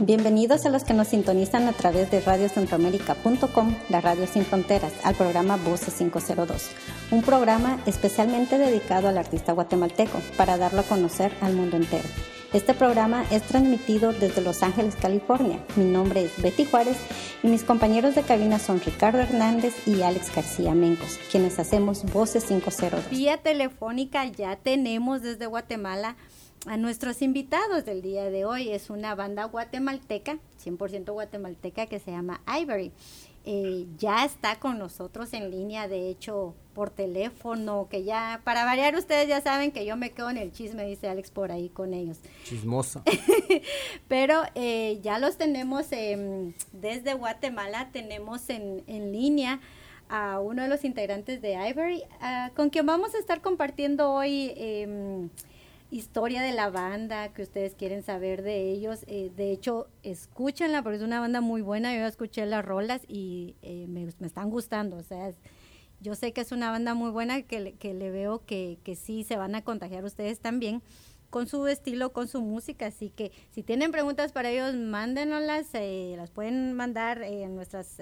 [0.00, 5.14] Bienvenidos a los que nos sintonizan a través de radiocentroamérica.com, la radio sin fronteras, al
[5.14, 6.70] programa Voces 502,
[7.12, 12.08] un programa especialmente dedicado al artista guatemalteco para darlo a conocer al mundo entero.
[12.52, 15.60] Este programa es transmitido desde Los Ángeles, California.
[15.76, 16.96] Mi nombre es Betty Juárez
[17.44, 22.44] y mis compañeros de cabina son Ricardo Hernández y Alex García Mencos, quienes hacemos Voces
[22.46, 23.10] 502.
[23.10, 26.16] Vía telefónica ya tenemos desde Guatemala
[26.66, 28.70] a nuestros invitados del día de hoy.
[28.70, 32.92] Es una banda guatemalteca, 100% guatemalteca, que se llama Ivory.
[33.46, 38.96] Eh, ya está con nosotros en línea, de hecho, por teléfono, que ya, para variar,
[38.96, 41.92] ustedes ya saben que yo me quedo en el chisme, dice Alex, por ahí con
[41.92, 42.20] ellos.
[42.44, 43.02] Chismosa.
[44.08, 49.60] Pero eh, ya los tenemos desde Guatemala, tenemos en, en, línea
[50.08, 54.54] a uno de los integrantes de Ivory, ah, con quien vamos a estar compartiendo hoy
[54.56, 55.28] em,
[55.94, 59.04] historia de la banda que ustedes quieren saber de ellos.
[59.06, 61.96] Eh, de hecho, escúchenla porque es una banda muy buena.
[61.96, 64.96] Yo escuché las rolas y eh, me, están gustando.
[64.96, 65.32] O sea,
[66.00, 69.22] yo sé que es una banda muy buena que, que le veo que, que sí
[69.22, 70.82] se van a contagiar ustedes también
[71.30, 72.86] con su estilo, con su música.
[72.86, 75.68] Así que si tienen preguntas para ellos, mándenoslas.
[75.74, 77.98] Eh, las pueden mandar en nuestras...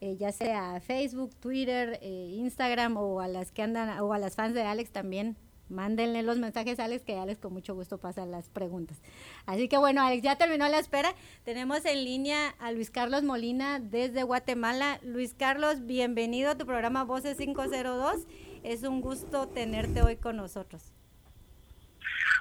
[0.00, 4.62] ya sea Facebook, Twitter, Instagram o a las que andan o a las fans de
[4.62, 5.36] Alex también
[5.68, 8.98] Mándenle los mensajes a Alex, que Alex con mucho gusto pasa las preguntas.
[9.46, 11.14] Así que bueno, Alex, ya terminó la espera.
[11.44, 15.00] Tenemos en línea a Luis Carlos Molina desde Guatemala.
[15.02, 18.26] Luis Carlos, bienvenido a tu programa Voces 502.
[18.62, 20.92] Es un gusto tenerte hoy con nosotros.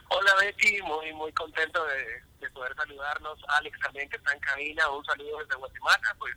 [0.10, 3.40] Hola Betty, muy muy contento de, poder saludarnos.
[3.58, 6.36] Alex también que está en cabina, un saludo desde Guatemala, pues,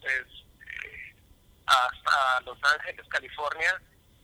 [0.00, 1.14] pues eh,
[1.66, 3.80] hasta Los Ángeles, California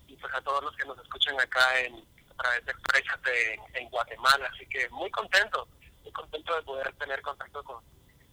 [0.06, 3.88] y pues a todos los que nos escuchan acá en, a través de Expressate en
[3.90, 4.48] Guatemala.
[4.52, 5.68] Así que muy contento,
[6.02, 7.82] muy contento de poder tener contacto con,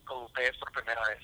[0.05, 1.19] con ustedes por primera vez.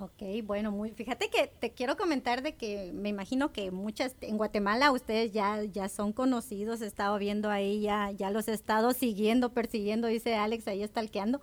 [0.00, 4.36] Ok, bueno, muy, fíjate que te quiero comentar de que me imagino que muchas, en
[4.36, 8.92] Guatemala ustedes ya, ya son conocidos, he estado viendo ahí, ya, ya los he estado
[8.92, 11.40] siguiendo, persiguiendo, dice Alex, ahí estalqueando,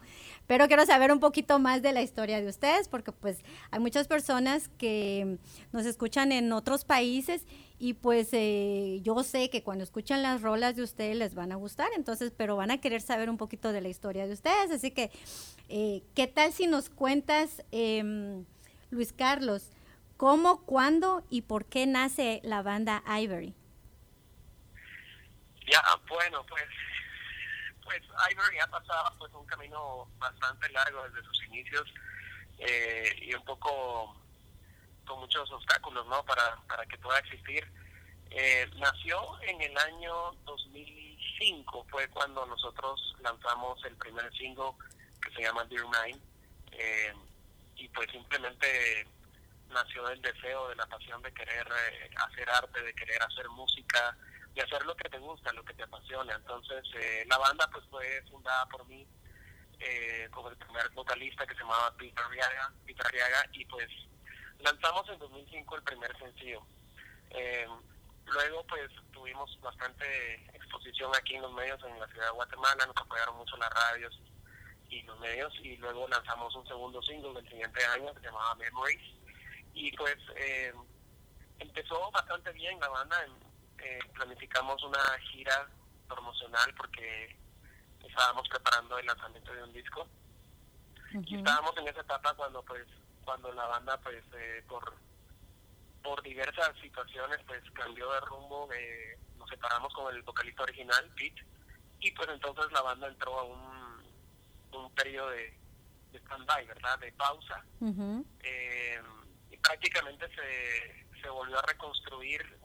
[0.47, 4.07] pero quiero saber un poquito más de la historia de ustedes, porque pues hay muchas
[4.07, 5.37] personas que
[5.73, 7.45] nos escuchan en otros países
[7.85, 11.55] y pues eh, yo sé que cuando escuchan las rolas de ustedes les van a
[11.55, 14.71] gustar, entonces, pero van a querer saber un poquito de la historia de ustedes.
[14.71, 15.11] Así que,
[15.69, 18.43] eh, ¿qué tal si nos cuentas, eh,
[18.89, 19.69] Luis Carlos,
[20.17, 23.53] cómo, cuándo y por qué nace la banda Ivory?
[25.71, 26.65] Ya, bueno, pues,
[27.83, 31.93] pues Ivory ha pasado pues un camino bastante largo desde sus inicios
[32.57, 34.24] eh, y un poco
[35.05, 36.23] con muchos obstáculos, ¿no?
[36.25, 37.65] Para, para que pueda existir.
[38.31, 44.71] Eh, nació en el año 2005, fue cuando nosotros lanzamos el primer single
[45.21, 46.19] que se llama Dear Mine.
[46.71, 47.13] Eh,
[47.77, 49.07] y pues simplemente
[49.69, 54.17] nació del deseo, de la pasión de querer eh, hacer arte, de querer hacer música,
[54.53, 56.35] de hacer lo que te gusta, lo que te apasiona.
[56.35, 56.83] Entonces,
[57.27, 59.05] la banda pues fue fundada por mí
[59.79, 62.23] eh, como el primer vocalista que se llamaba Peter
[63.05, 63.87] Arriaga, y pues
[64.65, 66.61] lanzamos en 2005 el primer sencillo.
[67.29, 67.67] Eh,
[68.25, 70.05] luego pues tuvimos bastante
[70.53, 74.19] exposición aquí en los medios en la ciudad de Guatemala, nos apoyaron mucho las radios
[74.89, 78.55] y los medios y luego lanzamos un segundo single del siguiente año que se llamaba
[78.55, 79.01] Memories.
[79.73, 80.73] Y pues eh,
[81.59, 83.17] empezó bastante bien la banda,
[83.79, 84.99] eh, planificamos una
[85.31, 85.67] gira
[86.07, 87.37] promocional porque
[88.03, 90.07] estábamos preparando el lanzamiento de un disco.
[91.11, 92.85] Y estábamos en esa etapa cuando pues
[93.25, 94.93] cuando la banda pues eh, por
[96.03, 101.43] por diversas situaciones pues cambió de rumbo eh, nos separamos con el vocalista original Pete
[101.99, 104.03] y pues entonces la banda entró a un,
[104.73, 105.57] un periodo de,
[106.11, 107.65] de stand-by verdad de pausa.
[108.43, 109.01] Eh,
[109.49, 112.59] y prácticamente se, se volvió a reconstruir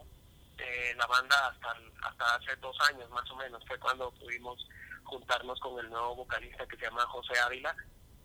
[0.97, 3.65] la banda hasta hasta hace dos años más o menos.
[3.66, 4.69] Fue cuando pudimos
[5.04, 7.75] juntarnos con el nuevo vocalista que se llama José Ávila.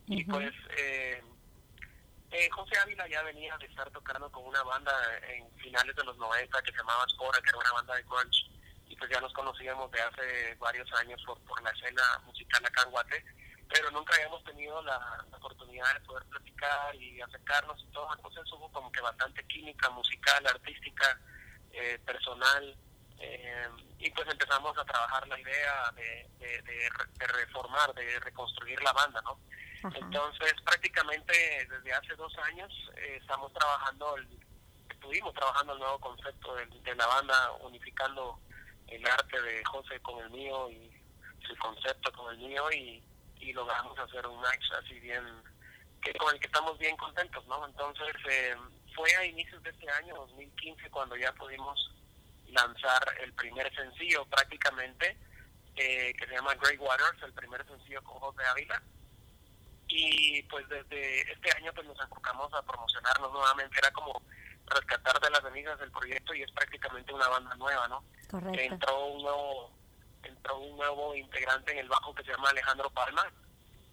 [0.07, 0.51] Y pues
[2.31, 4.91] eh, José Ávila ya venía de estar tocando con una banda
[5.29, 8.49] en finales de los 90 que se llamaba Spora, que era una banda de grunge,
[8.87, 12.83] y pues ya nos conocíamos de hace varios años por, por la escena musical acá
[12.83, 13.25] en Guate,
[13.69, 18.71] pero nunca habíamos tenido la, oportunidad de poder platicar y acercarnos y todo, entonces hubo
[18.71, 21.19] como que bastante química musical, artística,
[21.71, 22.75] eh, personal,
[23.19, 23.69] eh,
[23.99, 29.21] y pues empezamos a trabajar la idea de, de, de reformar, de reconstruir la banda,
[29.21, 29.39] ¿no?
[29.93, 31.33] Entonces, prácticamente
[31.69, 34.27] desde hace dos años eh, estamos trabajando, el,
[34.89, 38.39] estuvimos trabajando el nuevo concepto de, la banda, unificando
[38.87, 40.91] el arte de José con el mío y
[41.45, 43.03] su concepto con el mío y,
[43.39, 45.23] y logramos hacer un match así bien,
[46.01, 47.65] que con el que estamos bien contentos, ¿no?
[47.65, 48.55] Entonces eh,
[48.95, 51.91] fue a inicios de este año, 2015, cuando ya pudimos
[52.47, 55.17] lanzar el primer sencillo prácticamente,
[55.75, 58.81] eh, que se llama Great Waters, el primer sencillo con José Ávila.
[59.87, 64.21] Y pues desde este año pues nos enfocamos a promocionarnos nuevamente, era como
[64.67, 68.03] rescatar de las cenizas del proyecto y es prácticamente una banda nueva, ¿no?
[68.29, 68.59] Correcto.
[68.59, 69.71] Entró un nuevo,
[70.23, 73.31] entró un nuevo integrante en el bajo que se llama Alejandro Palma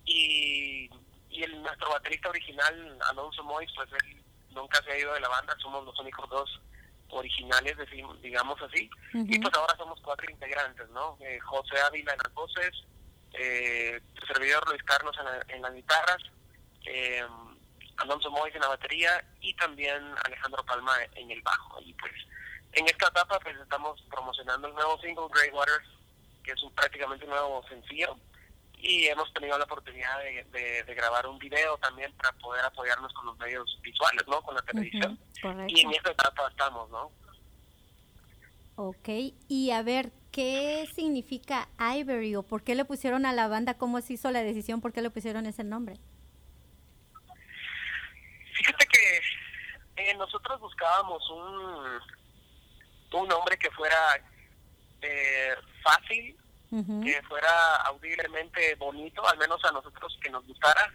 [0.04, 0.90] y,
[1.28, 5.28] y el, nuestro baterista original, Alonso Mois, pues él nunca se ha ido de la
[5.28, 6.60] banda, somos los únicos dos
[7.10, 7.76] originales,
[8.22, 11.18] digamos así, y pues ahora somos cuatro integrantes, ¿no?
[11.20, 12.70] Eh, José Ávila en las voces,
[13.34, 15.16] eh, servidor Luis Carlos
[15.48, 16.22] en, las guitarras,
[16.86, 17.24] eh,
[17.98, 21.80] Alonso Mois en la batería y también Alejandro Palma en el bajo.
[21.82, 22.12] Y pues
[22.72, 25.86] en esta etapa pues estamos promocionando el nuevo single Grey Waters,
[26.44, 28.16] que es un prácticamente nuevo sencillo
[28.82, 33.26] y hemos tenido la oportunidad de, de, grabar un video también para poder apoyarnos con
[33.26, 34.42] los medios visuales, ¿no?
[34.42, 35.18] Con la televisión.
[35.68, 37.12] y en esta etapa estamos, ¿no?
[38.74, 39.08] Ok,
[39.48, 43.74] y a ver, ¿qué significa Ivory o por qué le pusieron a la banda?
[43.74, 44.80] ¿Cómo se hizo la decisión?
[44.80, 45.96] ¿Por qué le pusieron ese nombre?
[48.54, 49.20] Fíjate que
[49.96, 53.96] eh, nosotros buscábamos un, un nombre que fuera
[55.02, 56.36] eh, fácil
[57.04, 60.90] que fuera audiblemente bonito, al menos a nosotros que nos gustara.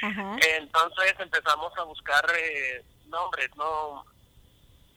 [0.56, 4.06] Entonces empezamos a buscar eh, nombres, no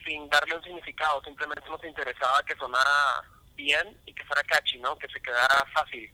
[0.05, 3.21] sin darle un significado, simplemente nos interesaba que sonara
[3.57, 4.97] bien y que fuera catchy, ¿no?
[4.97, 6.09] Que se quedara fácil.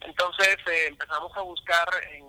[0.00, 2.24] Entonces eh, empezamos a buscar en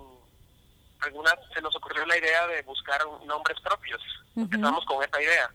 [1.01, 4.01] algunas se nos ocurrió la idea de buscar nombres propios.
[4.35, 5.49] Empezamos con esta idea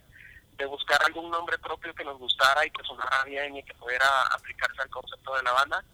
[0.57, 4.23] de buscar algún nombre propio que nos gustara y que sonara bien y que pudiera
[4.33, 5.85] aplicarse al concepto de la banda.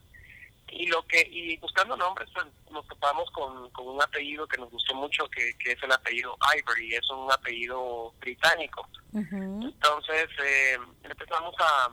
[0.68, 4.70] Y lo que y buscando nombres pues, nos topamos con, con un apellido que nos
[4.70, 8.88] gustó mucho que, que es el apellido Ivory, es un apellido británico.
[9.12, 11.90] Entonces eh, empezamos a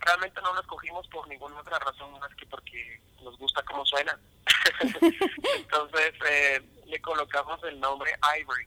[0.00, 4.18] realmente no lo escogimos por ninguna otra razón más que porque nos gusta cómo suena.
[5.56, 8.66] Entonces eh, le colocamos el nombre Ivory,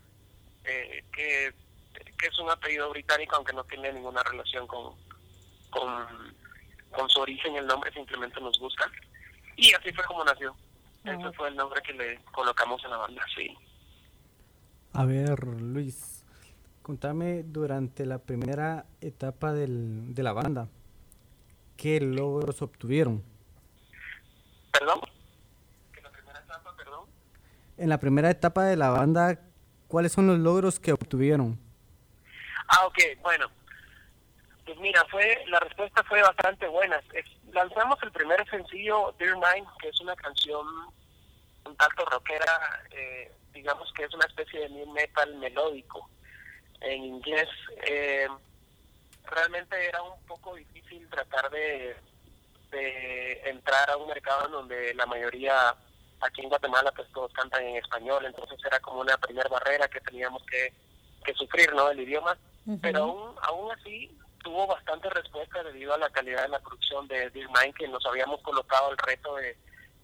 [0.65, 1.53] eh, que
[2.21, 4.93] que es un apellido británico, aunque no tiene ninguna relación con,
[5.69, 8.89] con, su origen, el nombre simplemente nos gusta.
[9.57, 10.55] Y así fue como nació.
[11.03, 13.57] Ese fue el nombre que le colocamos en la banda, sí.
[14.93, 16.23] A ver, Luis,
[16.83, 20.69] contame durante la primera etapa del, de la banda,
[21.81, 23.23] ¿qué logros obtuvieron?
[24.71, 25.01] ¿Perdón?
[25.97, 27.05] ¿En la primera etapa, perdón?
[27.77, 29.39] En la primera etapa de la banda,
[29.87, 31.59] ¿cuáles son los logros que obtuvieron?
[32.67, 33.47] Ah, ok, bueno.
[34.63, 37.01] Pues mira, fue la respuesta fue bastante buena.
[37.51, 40.67] lanzamos el primer sencillo, Dear Mind, que es una canción
[41.65, 46.07] un tanto rockera, eh, digamos que es una especie de new metal melódico
[46.81, 47.49] en inglés.
[47.87, 48.27] Eh,
[49.25, 51.95] realmente era un poco difícil tratar de,
[52.71, 55.75] de entrar a un mercado en donde la mayoría
[56.21, 60.01] aquí en Guatemala pues todos cantan en español, entonces era como una primera barrera que
[60.01, 60.73] teníamos que,
[61.23, 61.89] que sufrir, ¿no?
[61.89, 62.38] El idioma
[62.81, 67.29] pero aún, aún así tuvo bastante respuesta debido a la calidad de la producción de
[67.31, 69.57] Dear Mind, que nos habíamos colocado el reto de,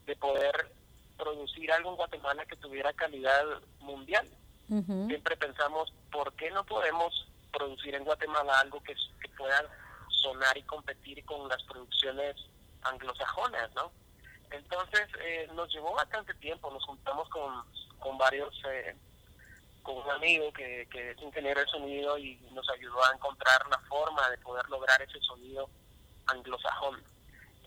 [0.06, 0.70] de poder
[1.16, 3.44] producir algo en Guatemala que tuviera calidad
[3.80, 4.28] mundial.
[4.68, 9.64] Siempre pensamos, ¿por qué no podemos producir en Guatemala algo que, que pueda
[10.10, 12.36] sonar y competir con las producciones
[12.82, 13.90] anglosajonas, ¿no?
[14.50, 17.64] Entonces, eh, nos llevó bastante tiempo, nos juntamos con,
[17.98, 18.96] con varios eh,
[19.82, 23.78] con un amigo que, que es ingeniero de sonido y nos ayudó a encontrar la
[23.80, 25.68] forma de poder lograr ese sonido
[26.26, 27.02] anglosajón.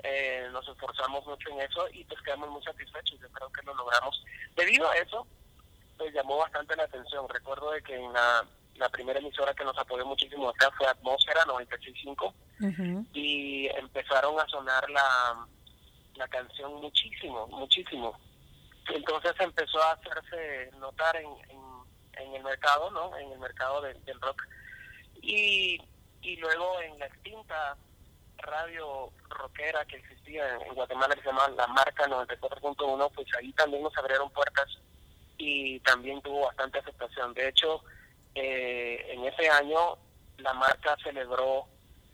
[0.04, 3.74] Eh, nos esforzamos mucho en eso y pues quedamos muy satisfechos, yo creo que lo
[3.76, 4.24] logramos.
[4.56, 5.28] Debido a eso,
[5.98, 7.28] pues llamó bastante la atención.
[7.30, 11.44] Recuerdo de que en la, la primera emisora que nos apoyó muchísimo acá fue Atmósfera
[11.46, 15.46] 96.5 y empezaron a sonar la,
[16.16, 18.20] la canción muchísimo, muchísimo.
[18.94, 21.30] Entonces empezó a hacerse notar en
[22.18, 23.16] en el mercado, ¿no?
[23.18, 24.44] En el mercado del rock.
[25.22, 25.80] Y,
[26.22, 27.78] y luego en la extinta
[28.38, 33.84] radio rockera que existía en, Guatemala que se llama La Marca 94.1, pues ahí también
[33.84, 34.68] nos abrieron puertas
[35.38, 37.34] y también tuvo bastante aceptación.
[37.34, 37.84] De hecho,
[38.36, 39.98] eh, en ese año
[40.38, 41.66] la marca celebró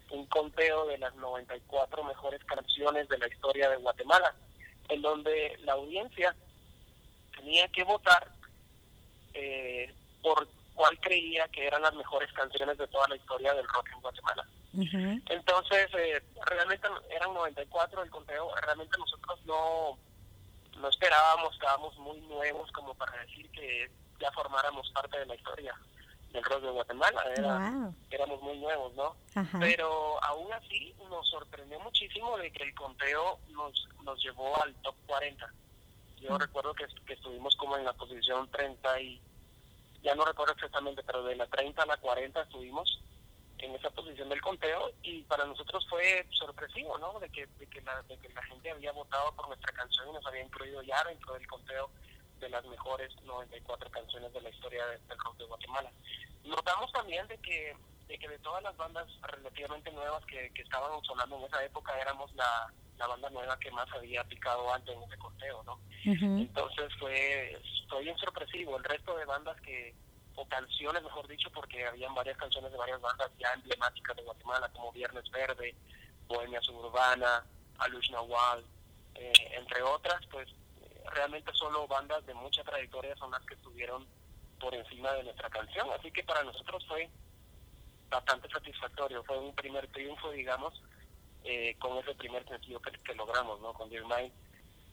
[0.09, 4.33] un conteo de las 94 mejores canciones de la historia de Guatemala,
[4.89, 6.35] en donde la audiencia
[7.35, 8.27] tenía que votar
[9.33, 13.89] eh, por cuál creía que eran las mejores canciones de toda la historia del rock
[13.93, 14.47] en Guatemala.
[15.29, 19.97] Entonces, eh, realmente eran 94 el conteo, realmente nosotros no,
[20.79, 25.75] no esperábamos, estábamos muy nuevos como para decir que ya formáramos parte de la historia
[26.37, 27.23] del rock de Guatemala.
[27.35, 29.15] Era, Éramos muy nuevos, ¿no?
[29.59, 34.95] Pero aún así nos sorprendió muchísimo de que el conteo nos, nos llevó al top
[35.07, 35.53] 40.
[36.21, 36.39] Yo mm.
[36.39, 39.21] recuerdo que, que, estuvimos como en la posición 30 y
[40.03, 43.01] ya no recuerdo exactamente, pero de la 30 a la 40 estuvimos
[43.59, 47.19] en esa posición del conteo y para nosotros fue sorpresivo, ¿no?
[47.19, 50.13] De que, de que, la, de que la gente había votado por nuestra canción y
[50.13, 51.89] nos había incluido ya dentro del conteo
[52.39, 55.91] de las mejores 94 canciones de la historia del rock de Guatemala.
[56.43, 57.75] Notamos también de que
[58.07, 61.99] de que de todas las bandas relativamente nuevas que, que estaban sonando en esa época
[61.99, 65.79] éramos la, la banda nueva que más había aplicado antes en ese conteo, ¿no?
[66.05, 68.77] Entonces fue, fue bien sorpresivo.
[68.77, 69.93] El resto de bandas que,
[70.35, 74.69] o canciones, mejor dicho, porque habían varias canciones de varias bandas ya emblemáticas de Guatemala,
[74.69, 75.75] como Viernes Verde,
[76.27, 77.45] Bohemia Suburbana,
[77.79, 78.63] Alush Nawal,
[79.15, 80.47] eh, entre otras, pues
[81.11, 84.05] realmente solo bandas de mucha trayectoria son las que estuvieron
[84.59, 85.87] por encima de nuestra canción.
[85.91, 87.09] Así que para nosotros fue
[88.09, 89.23] bastante satisfactorio.
[89.23, 90.81] Fue un primer triunfo, digamos,
[91.43, 93.73] eh, con ese primer sencillo que, logramos, ¿no?
[93.73, 94.33] Con Dear Mind.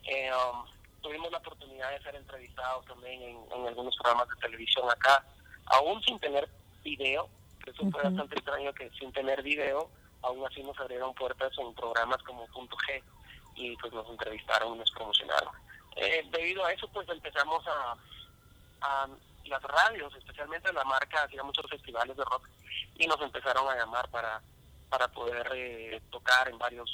[0.04, 0.64] Eh, um,
[1.00, 5.24] tuvimos la oportunidad de ser entrevistados también en, algunos programas de televisión acá,
[5.66, 6.48] aún sin tener
[6.82, 7.28] video,
[7.62, 9.90] que eso fue bastante extraño que sin tener video,
[10.22, 13.02] aún así nos abrieron puertas en programas como Punto G
[13.54, 15.52] y pues nos entrevistaron y nos promocionaron.
[15.96, 17.96] Eh, debido a eso, pues empezamos a,
[19.46, 22.48] las radios, especialmente la marca, hacía muchos festivales de rock
[22.96, 24.40] y nos empezaron a llamar para,
[24.88, 26.90] para poder eh, tocar en varios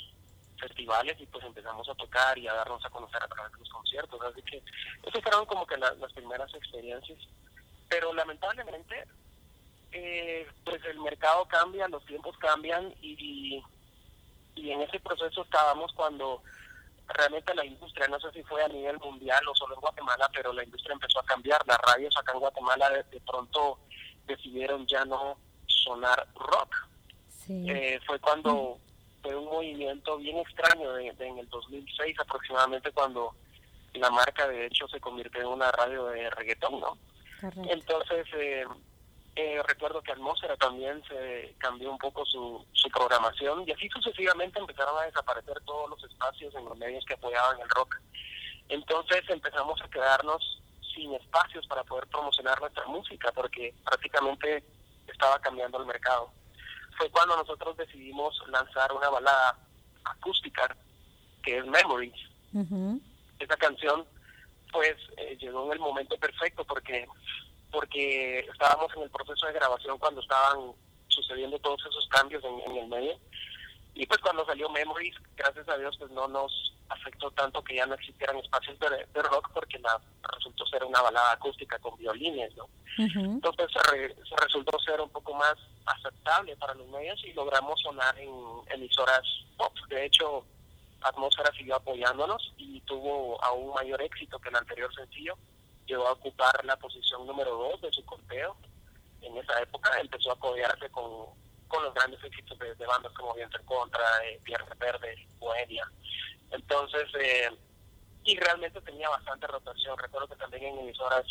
[0.59, 3.69] festivales y pues empezamos a tocar y a darnos a conocer a través de los
[3.71, 4.21] conciertos.
[4.23, 4.63] Así que
[5.03, 7.19] esas fueron como que las primeras experiencias.
[7.89, 9.05] Pero lamentablemente,
[9.93, 13.63] eh, pues el mercado cambia, los tiempos cambian y,
[14.55, 16.43] y en ese proceso estábamos cuando
[17.15, 20.53] realmente la industria, no sé si fue a nivel mundial o solo en Guatemala, pero
[20.53, 21.61] la industria empezó a cambiar.
[21.67, 23.79] Las radios acá en Guatemala de, pronto
[24.27, 26.75] decidieron ya no sonar rock.
[27.49, 28.79] Eh, fue cuando
[29.23, 33.35] fue un movimiento bien extraño en el 2006 aproximadamente cuando
[33.95, 36.97] la marca de hecho se convirtió en una radio de reggaetón, ¿no?
[37.69, 38.65] Entonces eh,
[39.37, 44.59] eh, recuerdo que Atmósfera también se cambió un poco su, su programación y así sucesivamente
[44.59, 47.97] empezaron a desaparecer todos los espacios en los medios que apoyaban el rock.
[48.69, 50.63] Entonces empezamos a quedarnos
[50.95, 54.65] sin espacios para poder promocionar nuestra música porque prácticamente
[55.07, 56.31] estaba cambiando el mercado.
[56.99, 59.57] Fue cuando nosotros decidimos lanzar una balada
[60.05, 60.77] acústica
[61.43, 62.15] que es Memories.
[63.39, 64.05] Esa canción
[64.73, 67.07] pues eh, llegó en el momento perfecto porque
[67.71, 70.73] porque estábamos en el proceso de grabación cuando estaban
[71.09, 73.19] sucediendo todos esos cambios en, el medio.
[73.95, 77.87] Y pues cuando salió Memories, gracias a Dios, pues no nos afectó tanto que ya
[77.87, 80.01] no existieran espacios de, rock porque la,
[80.35, 82.69] resultó ser una balada acústica con violines, ¿no?
[82.99, 85.55] Entonces se, resultó ser un poco más
[85.87, 88.31] aceptable para los medios y logramos sonar en
[88.69, 89.23] emisoras
[89.57, 89.73] pop.
[89.89, 90.45] De hecho,
[91.01, 95.37] Atmósfera siguió apoyándonos y tuvo aún mayor éxito que el anterior sencillo
[95.91, 98.57] llegó a ocupar la posición número dos de su conteo.
[99.23, 101.27] En esa época empezó a codearse con,
[101.69, 105.91] con los grandes éxitos de, bandas como Viento en Contra, eh, Viernes Verde, Bohemia.
[106.51, 107.51] Entonces, eh,
[108.25, 109.99] y realmente tenía bastante rotación.
[109.99, 111.25] Recuerdo que también en emisoras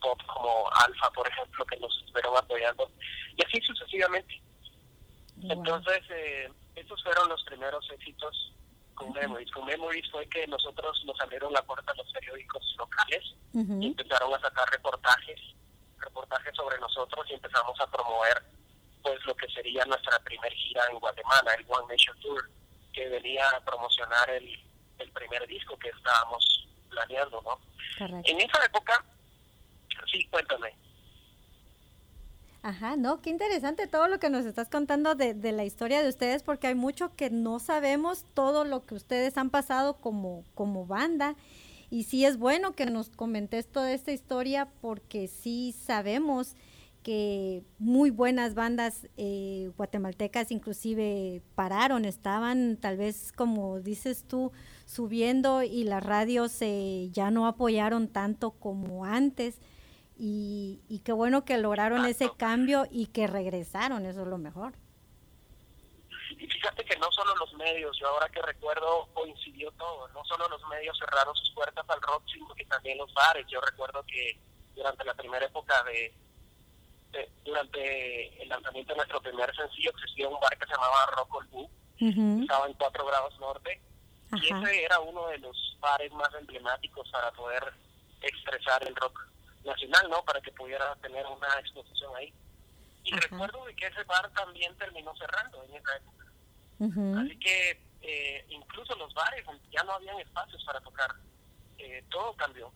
[0.00, 2.90] pop como Alfa, por ejemplo, que nos estuvieron apoyando,
[3.36, 4.40] y así sucesivamente.
[5.42, 8.54] Entonces, eh, estos fueron los primeros éxitos
[8.96, 9.50] con Memories.
[9.52, 14.34] Con Memories fue que nosotros nos abrieron la puerta a los periódicos locales y empezaron
[14.34, 15.40] a sacar reportajes,
[15.98, 18.42] reportajes sobre nosotros y empezamos a promover
[19.02, 22.50] pues lo que sería nuestra primer gira en Guatemala, el One Nation Tour,
[22.92, 24.58] que venía a promocionar el,
[24.98, 27.60] el primer disco que estábamos planeando, ¿no?
[28.24, 29.04] En esa época,
[30.10, 30.74] sí, cuéntame.
[32.66, 36.42] Ajá, no, qué interesante todo lo que nos estás contando de, la historia de ustedes,
[36.42, 41.36] porque hay mucho que no sabemos, todo lo que ustedes han pasado como, como banda.
[41.90, 46.56] Y sí es bueno que nos comentes toda esta historia, porque sí sabemos
[47.04, 54.50] que muy buenas bandas eh, guatemaltecas inclusive pararon, estaban tal vez como dices tú
[54.86, 59.60] subiendo y las radios eh, ya no apoyaron tanto como antes
[60.18, 64.72] y, y qué bueno que lograron ese cambio y que regresaron, eso es lo mejor.
[66.30, 70.48] Y fíjate que no solo los medios, yo ahora que recuerdo coincidió todo, no solo
[70.48, 73.46] los medios cerraron sus puertas al rock, sino que también los bares.
[73.48, 74.38] Yo recuerdo que
[74.74, 76.14] durante la primera época de,
[77.44, 81.70] durante el lanzamiento de nuestro primer sencillo existía un bar que se llamaba Rock Boo,
[81.98, 83.80] estaba en 4 grados norte,
[84.32, 87.72] y ese era uno de los bares más emblemáticos para poder
[88.20, 89.26] expresar el rock
[89.66, 90.24] nacional, ¿no?
[90.24, 92.32] Para que pudiera tener una exposición ahí.
[93.04, 96.26] Y recuerdo de que ese bar también terminó cerrando en esa época.
[97.20, 101.10] Así que eh, incluso los bares ya no habían espacios para tocar.
[101.78, 102.72] Eh, todo cambió.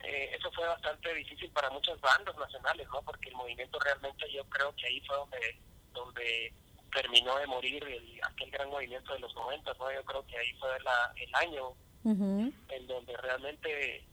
[0.00, 3.02] Eh, eso fue bastante difícil para muchas bandas nacionales, ¿no?
[3.02, 5.60] Porque el movimiento realmente yo creo que ahí fue donde,
[5.92, 6.52] donde
[6.92, 9.92] terminó de morir el, aquel gran movimiento de los 90, ¿no?
[9.92, 11.74] Yo creo que ahí fue la, el año
[12.04, 14.04] en donde realmente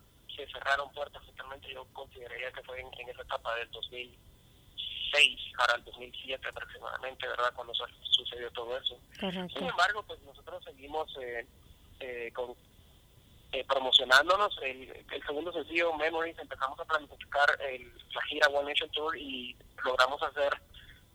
[0.45, 5.83] se cerraron puertas, totalmente yo consideraría que fue en, esa etapa del 2006 para el
[5.83, 7.53] 2007 aproximadamente, ¿verdad?
[7.55, 8.97] Cuando sucedió todo eso.
[9.19, 11.45] Sin embargo, pues nosotros seguimos eh,
[11.99, 12.55] eh, con
[13.51, 14.57] eh, promocionándonos.
[14.61, 19.55] El, el, segundo sencillo, Memories, empezamos a planificar el, la gira One Nation Tour y
[19.83, 20.53] logramos hacer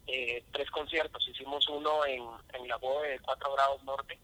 [0.07, 1.27] eh, tres conciertos.
[1.29, 4.19] Hicimos uno en, en la BOE de 4 grados norte.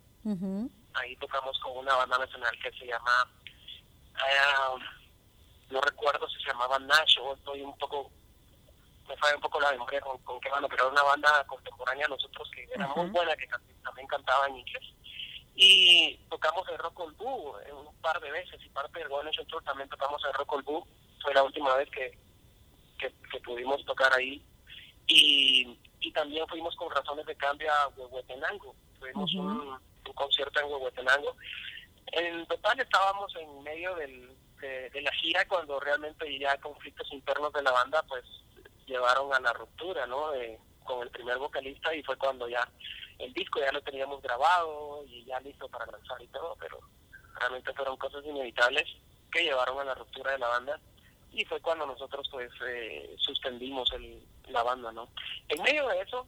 [0.94, 3.30] Ahí tocamos con una banda nacional que se llama,
[4.20, 4.78] uh,
[5.72, 8.10] no recuerdo si se llamaba Nash o estoy un poco,
[9.08, 12.08] me falla un poco la memoria con, con qué banda, pero era una banda contemporánea
[12.08, 13.48] nosotros que era muy buena, que
[13.82, 14.84] también cantaba en inglés.
[15.54, 19.62] Y tocamos el Rock on Boo un par de veces y parte del Golden Tour
[19.62, 20.86] también tocamos el Rock on Boo.
[21.22, 22.16] Fue la última vez que,
[22.98, 24.42] que, pudimos tocar ahí.
[25.06, 28.74] Y, y también fuimos con razones de cambio a Huehuetenango.
[28.98, 29.78] Tuvimos un,
[30.14, 31.36] concierto en Huehuetenango
[32.12, 37.62] en total estábamos en medio del, de, la gira cuando realmente ya conflictos internos de
[37.62, 38.24] la banda pues
[38.86, 40.30] llevaron a la ruptura no
[40.84, 42.66] con el primer vocalista y fue cuando ya
[43.18, 46.80] el disco ya lo teníamos grabado y ya listo para lanzar y todo, pero
[47.34, 48.84] realmente fueron cosas inevitables
[49.30, 50.80] que llevaron a la ruptura de la banda
[51.32, 55.08] y fue cuando nosotros pues eh, suspendimos el, la banda, ¿no?
[55.48, 56.26] En medio de eso,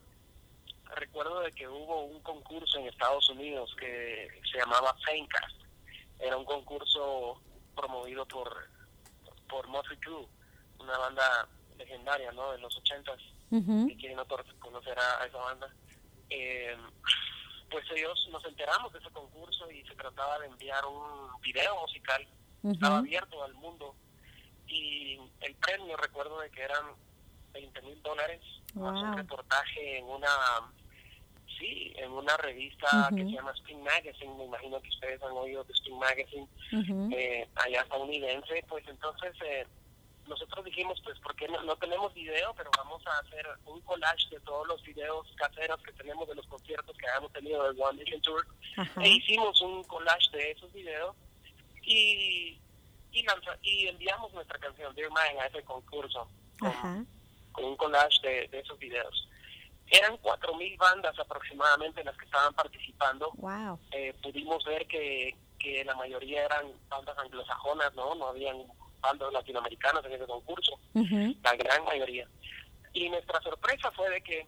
[0.95, 5.62] recuerdo de que hubo un concurso en Estados Unidos que se llamaba Famecast.
[6.23, 7.43] Era un concurso
[7.75, 8.71] promovido por
[9.49, 10.27] por Motley Crue,
[10.79, 12.53] una banda legendaria, ¿no?
[12.53, 13.21] De los ochentas,
[13.51, 14.19] que quieren
[14.59, 15.69] conocer a esa banda.
[16.31, 16.75] Eh,
[17.71, 22.27] pues ellos nos enteramos de ese concurso y se trataba de enviar un video musical,
[22.63, 23.95] estaba abierto al mundo.
[24.67, 26.87] Y el premio recuerdo de que eran
[27.53, 28.41] 20 mil dólares
[28.75, 30.29] un reportaje en una
[31.59, 35.65] sí en una revista que se llama Spin Magazine me imagino que ustedes han oído
[35.65, 36.49] de Spin Magazine
[37.17, 39.67] eh, allá estadounidense pues entonces eh,
[40.29, 44.41] nosotros dijimos, pues, porque no, no, tenemos video, pero vamos a hacer un collage de
[44.41, 48.21] todos los videos caseros que tenemos de los conciertos que habíamos tenido del One Nation
[48.23, 48.47] Tour.
[49.03, 51.17] E hicimos un collage de esos videos
[51.83, 52.59] y,
[53.13, 53.27] y,
[53.63, 58.79] y enviamos nuestra canción, Dear Mine, a ese concurso con, un collage de, de esos
[58.79, 59.29] videos.
[59.93, 63.31] Eran cuatro mil bandas aproximadamente las que estaban participando.
[63.35, 63.79] Wow.
[63.93, 68.15] Eh, pudimos ver que, que la mayoría eran bandas anglosajonas, ¿no?
[68.15, 68.57] No habían
[69.01, 72.27] bandas latinoamericanas en ese concurso, la gran mayoría.
[72.95, 74.47] Y nuestra sorpresa fue de que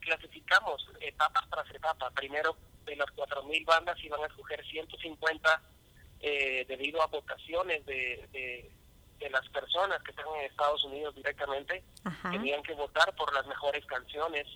[0.00, 2.10] clasificamos etapa tras etapa.
[2.10, 5.62] Primero, de las 4.000 bandas iban a escoger 150
[6.20, 8.70] eh, debido a votaciones de, de,
[9.30, 11.82] las personas que están en Estados Unidos directamente.
[12.30, 14.46] Tenían que votar por las mejores canciones.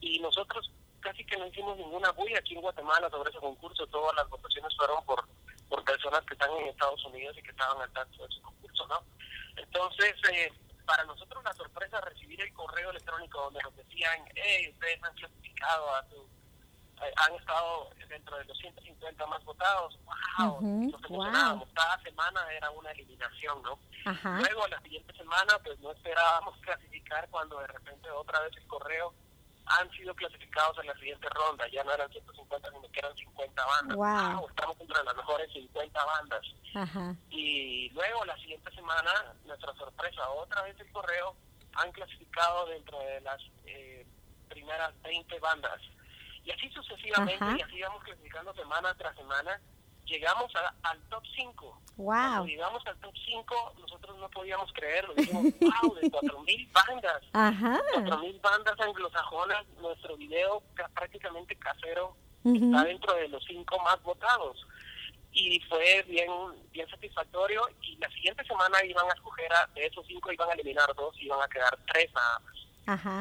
[0.00, 3.86] Y nosotros casi que no hicimos ninguna bulla aquí en Guatemala sobre ese concurso.
[3.86, 5.24] Todas las votaciones fueron por
[5.72, 8.86] por personas que están en Estados Unidos y que estaban al tanto de su concurso,
[8.88, 9.02] ¿no?
[9.56, 10.52] Entonces, eh,
[10.84, 15.94] para nosotros la sorpresa recibir el correo electrónico donde nos decían, hey, ustedes han clasificado
[15.94, 16.28] a su,
[17.16, 22.90] han estado dentro de los 150 más votados, wow, nos emocionábamos, cada semana era una
[22.92, 23.78] eliminación, ¿no?
[24.04, 29.14] Luego, la siguiente semana, pues no esperábamos clasificar cuando de repente otra vez el correo
[29.66, 31.66] han sido clasificados en la siguiente ronda.
[31.68, 33.96] Ya no eran 150, sino que eran 50 bandas.
[33.96, 34.48] Wow.
[34.48, 36.42] estamos entre las mejores 50 bandas.
[37.30, 41.36] Y luego, la siguiente semana, nuestra sorpresa, otra vez el correo,
[41.74, 44.06] han clasificado dentro de las eh,
[44.48, 45.80] primeras 20 bandas.
[46.44, 49.60] Y así sucesivamente, y así vamos clasificando semana tras semana
[50.06, 50.52] llegamos
[50.82, 51.82] al top 5.
[51.96, 52.06] Wow.
[52.06, 55.14] Cuando llegamos al top 5, nosotros no podíamos creerlo.
[55.14, 57.22] Dijimos, wow, de 4.000 bandas.
[57.32, 57.80] Ajá.
[57.94, 60.62] 4.000 bandas anglosajonas, nuestro video
[60.94, 64.66] prácticamente casero está dentro de los 5 más votados.
[65.34, 66.30] Y fue bien
[66.72, 67.62] bien satisfactorio.
[67.82, 71.14] Y la siguiente semana iban a escoger, a, de esos 5 iban a eliminar dos
[71.18, 72.61] y iban a quedar 3 nada más.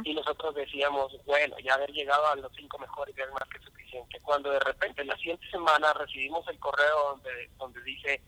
[0.04, 3.60] Y nosotros decíamos, bueno, ya haber llegado a los cinco mejores ya es más que
[3.60, 4.20] suficiente.
[4.22, 8.22] Cuando de repente la siguiente semana recibimos el correo donde, donde dice,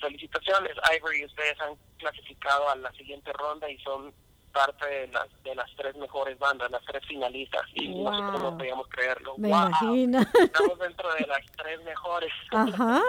[0.00, 4.12] felicitaciones Ivory, ustedes han clasificado a la siguiente ronda y son
[4.52, 8.86] parte de las, de las tres mejores bandas, las tres finalistas, y nosotros no podíamos
[8.88, 9.34] creerlo.
[9.38, 10.20] Me imagino.
[10.20, 12.32] Estamos dentro de las tres mejores.
[12.52, 13.02] Ajá,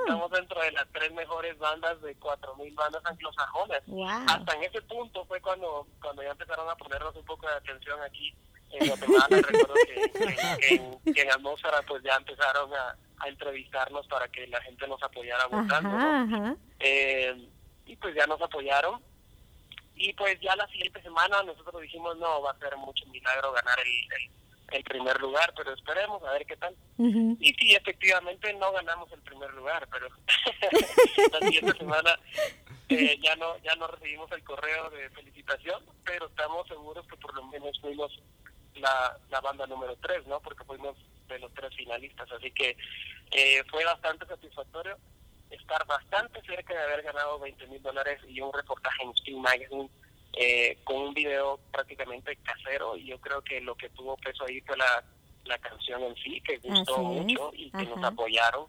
[0.00, 3.82] Estamos dentro de las tres mejores bandas de 4.000 bandas anglosajonas.
[4.26, 8.00] Hasta en ese punto fue cuando, cuando ya empezaron a ponernos un poco de atención
[8.02, 8.34] aquí
[8.70, 9.26] en Guatemala.
[9.30, 9.74] Recuerdo
[10.66, 16.58] que, en, Atmósfera pues ya empezaron a, entrevistarnos para que la gente nos apoyara votando.
[16.78, 17.48] Eh,
[17.86, 19.00] y pues ya nos apoyaron
[19.96, 23.78] y pues ya la siguiente semana nosotros dijimos, no, va a ser mucho milagro ganar
[23.80, 26.74] el, el, primer lugar, pero esperemos a ver qué tal.
[26.98, 30.08] Y sí, efectivamente no ganamos el primer lugar, pero
[31.32, 32.18] la siguiente semana
[32.88, 37.34] eh, ya no ya no recibimos el correo de felicitación, pero estamos seguros que por
[37.34, 38.20] lo menos fuimos
[38.74, 40.40] la, la banda número tres, ¿no?
[40.40, 40.96] Porque fuimos
[41.28, 42.76] de los tres finalistas, así que
[43.30, 44.98] eh, fue bastante satisfactorio
[45.54, 49.88] estar bastante cerca de haber ganado 20 mil dólares y un reportaje en Steam Magazine
[50.36, 54.60] eh, con un video prácticamente casero y yo creo que lo que tuvo peso ahí
[54.62, 55.04] fue la,
[55.44, 58.66] la canción en sí que gustó mucho y que nos apoyaron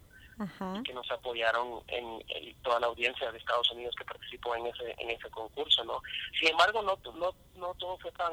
[0.84, 2.20] que nos apoyaron en,
[2.62, 6.00] toda la audiencia de Estados Unidos que participó en ese en ese concurso no
[6.38, 8.32] sin embargo no no no todo fue tan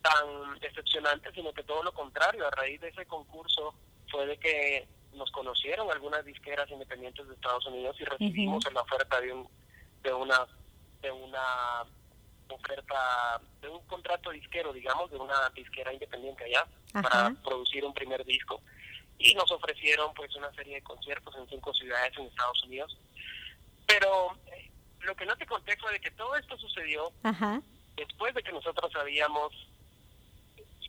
[0.00, 3.74] tan decepcionante sino que todo lo contrario a raíz de ese concurso
[4.08, 9.20] fue de que nos conocieron algunas disqueras independientes de Estados Unidos y recibimos la oferta
[9.20, 9.48] de un
[10.02, 10.46] de una
[11.02, 11.84] de una
[12.48, 18.24] oferta de un contrato disquero digamos de una disquera independiente allá para producir un primer
[18.24, 18.60] disco.
[19.18, 22.96] Y nos ofrecieron pues una serie de conciertos en cinco ciudades en Estados Unidos.
[23.86, 27.10] Pero eh, lo que no te conté fue de que todo esto sucedió
[27.96, 29.52] después de que nosotros habíamos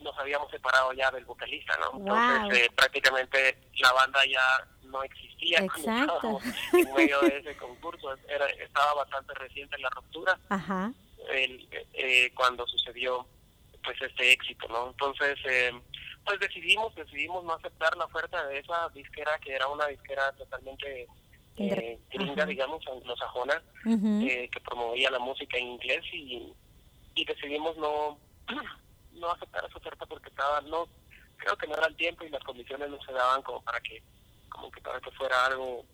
[0.01, 1.99] nos habíamos separado ya del vocalista, ¿no?
[1.99, 6.39] Entonces eh, prácticamente la banda ya no existía Exacto.
[6.73, 8.15] en medio de ese concurso.
[8.27, 10.91] Era, estaba bastante reciente la ruptura Ajá.
[11.29, 13.27] El, eh, cuando sucedió
[13.83, 14.89] pues este éxito, ¿no?
[14.89, 15.71] Entonces eh,
[16.25, 21.07] pues decidimos decidimos no aceptar la oferta de esa disquera que era una disquera totalmente
[21.57, 26.53] eh, gringa, digamos, anglosajona, eh, que promovía la música en inglés y,
[27.15, 28.19] y decidimos no
[29.17, 30.87] no aceptar esa oferta porque estaba no
[31.37, 34.01] creo que no era el tiempo y las condiciones no se daban como para que
[34.49, 35.85] como que para que fuera algo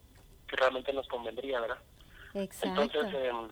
[0.47, 1.79] que realmente nos convendría verdad
[2.33, 2.81] Exacto.
[2.81, 3.49] entonces em,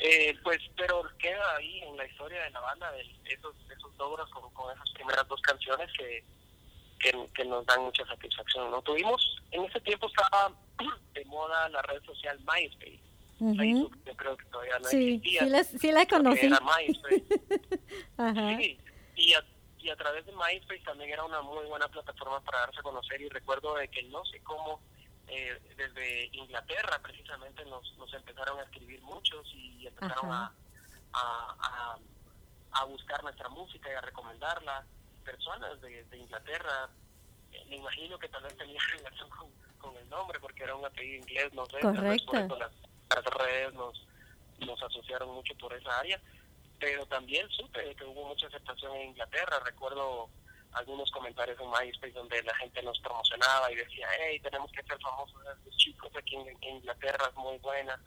[0.00, 4.28] eh, pues pero queda ahí en la historia de la banda de esos esos logros
[4.30, 6.24] con, con esas primeras dos canciones que,
[7.34, 10.52] que, nos dan mucha satisfacción no tuvimos en ese tiempo estaba
[11.12, 13.13] de moda la red social MySpace
[13.52, 15.40] Yo creo que todavía no sí, existía.
[15.40, 16.46] Sí, la, sí la conocí.
[16.46, 17.24] Era MySpace.
[18.16, 18.56] Ajá.
[18.58, 18.78] Sí,
[19.16, 19.44] y a,
[19.78, 23.20] y a través de MySpace también era una muy buena plataforma para darse a conocer
[23.20, 24.80] y recuerdo de que no sé cómo
[25.28, 30.52] eh, desde Inglaterra precisamente nos, nos empezaron a escribir muchos y empezaron a,
[31.12, 31.98] a,
[32.72, 34.86] a, buscar nuestra música y a recomendarla.
[35.24, 36.90] Personas de, de Inglaterra,
[37.52, 40.84] eh, me imagino que tal vez tenía relación con, con el nombre porque era un
[40.84, 41.80] apellido inglés, no sé.
[41.80, 42.72] Correcto las
[43.22, 44.06] redes nos,
[44.58, 46.20] nos asociaron mucho por esa área,
[46.78, 49.60] pero también supe que hubo mucha aceptación en Inglaterra.
[49.64, 50.28] Recuerdo
[50.72, 54.98] algunos comentarios en MySpace donde la gente nos promocionaba y decía, hey, tenemos que ser
[55.00, 58.00] famosos los chicos aquí en, Inglaterra, es muy buena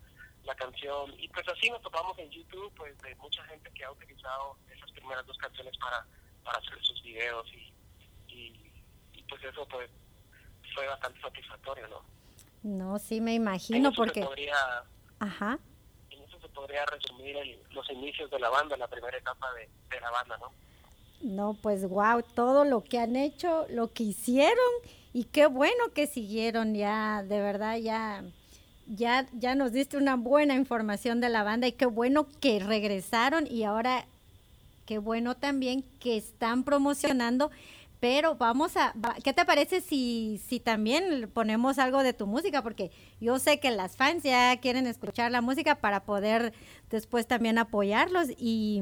[0.44, 1.14] la canción.
[1.18, 4.92] Y pues así nos topamos en YouTube, pues de mucha gente que ha utilizado esas
[4.92, 6.06] primeras dos canciones para,
[6.44, 7.74] para hacer sus videos y,
[8.28, 9.90] y, pues eso pues
[10.74, 12.06] fue bastante satisfactorio, ¿no?
[12.64, 14.26] No, sí me imagino porque...
[15.20, 15.60] Ajá.
[16.10, 17.36] En eso se podría resumir
[17.72, 20.52] los inicios de la banda, la primera etapa de, la banda, ¿no?
[21.22, 24.58] No, pues wow, todo lo que han hecho, lo que hicieron
[25.14, 28.24] y qué bueno que siguieron ya, de verdad ya
[28.90, 33.46] ya ya nos diste una buena información de la banda y qué bueno que regresaron
[33.46, 34.06] y ahora
[34.86, 37.52] qué bueno también que están promocionando
[38.00, 42.62] pero vamos a, ¿qué te parece si, si también ponemos algo de tu música?
[42.62, 46.54] Porque yo sé que las fans ya quieren escuchar la música para poder
[46.92, 48.82] después también apoyarlos y,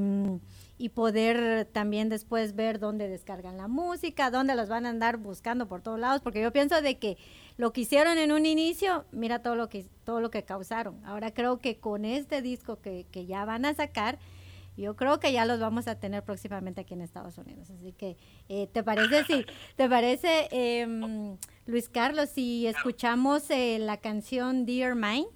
[0.78, 5.68] y poder también después ver dónde descargan la música, dónde los van a andar buscando
[5.68, 7.18] por todos lados, porque yo pienso de que
[7.56, 11.00] lo que hicieron en un inicio, mira todo lo que, todo lo que causaron.
[11.06, 14.20] Ahora creo que con este disco que, que ya van a sacar,
[14.78, 17.70] yo creo que ya los vamos a tener próximamente aquí en Estados Unidos.
[17.70, 18.18] Así que,
[18.50, 24.96] eh, ¿te parece si, te parece, eh, Luis Carlos, si escuchamos eh, la canción Dear
[24.96, 25.28] Mine?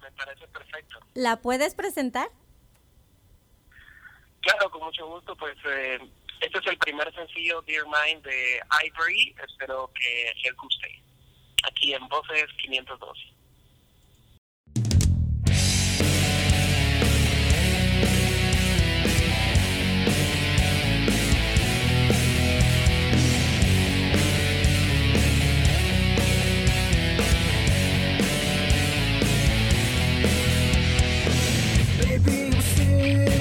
[0.00, 0.98] Me parece perfecto.
[1.14, 2.28] ¿La puedes presentar?
[4.40, 5.36] Claro, con mucho gusto.
[5.36, 5.98] Pues eh,
[6.40, 9.34] este es el primer sencillo Dear Mine de Ivory.
[9.46, 11.02] Espero que les guste.
[11.64, 13.29] Aquí en Voces 512.
[33.10, 33.39] Hey.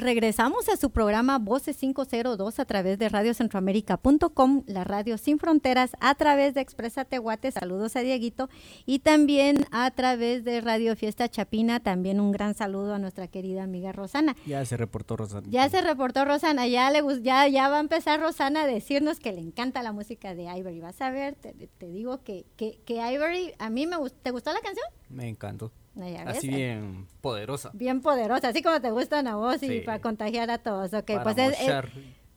[0.00, 5.90] Y regresamos a su programa Voces 502 a través de radiocentroamérica.com, la radio sin fronteras,
[6.00, 8.48] a través de Expresa Tehuate, saludos a Dieguito,
[8.86, 13.62] y también a través de Radio Fiesta Chapina, también un gran saludo a nuestra querida
[13.62, 14.36] amiga Rosana.
[14.46, 15.46] Ya se reportó Rosana.
[15.50, 19.32] Ya se reportó Rosana, ya, le, ya, ya va a empezar Rosana a decirnos que
[19.34, 20.80] le encanta la música de Ivory.
[20.80, 21.52] Vas a ver, te,
[21.90, 24.86] digo que, que, que Ivory, a mí me ¿te gustó la canción?
[25.10, 25.70] Me encantó.
[26.26, 27.70] Así bien poderosa.
[27.74, 30.92] Bien poderosa, así como te gustan a vos y para contagiar a todos.
[30.92, 31.36] Okay, para pues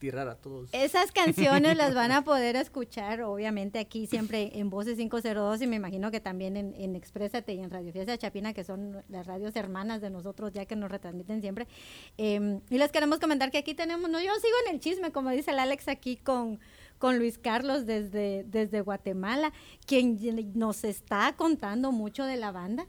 [0.04, 0.69] tirar a todos.
[0.73, 5.78] Esas canciones las van a poder escuchar, obviamente, aquí siempre en Voces 502 y me
[5.78, 9.56] imagino que también en, en Exprésate y en Radio Fiesta Chapina, que son las radios
[9.56, 11.69] hermanas de nosotros, ya que nos retransmiten siempre.
[12.17, 15.30] Em, y les queremos comentar que aquí tenemos, no, yo sigo en el chisme, como
[15.30, 16.60] dice el Alex aquí con
[17.04, 19.52] con Luis Carlos desde, desde Guatemala,
[19.86, 20.17] quien
[20.54, 22.88] nos está contando mucho de la banda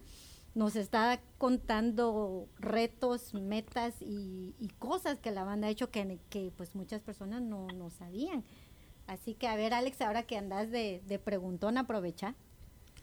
[0.54, 6.74] nos está contando retos, metas y, cosas que la banda ha hecho que, que pues
[6.74, 8.44] muchas personas no, no, sabían.
[9.06, 12.34] Así que a ver, Alex, ahora que andas de, de preguntón, aprovecha.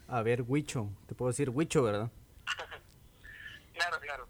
[0.07, 2.09] A ver, Huicho, te puedo decir Huicho, ¿verdad?
[3.73, 4.27] claro, claro.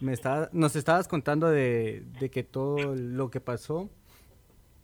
[0.00, 3.88] Me está, nos estabas contando de, de, que todo lo que pasó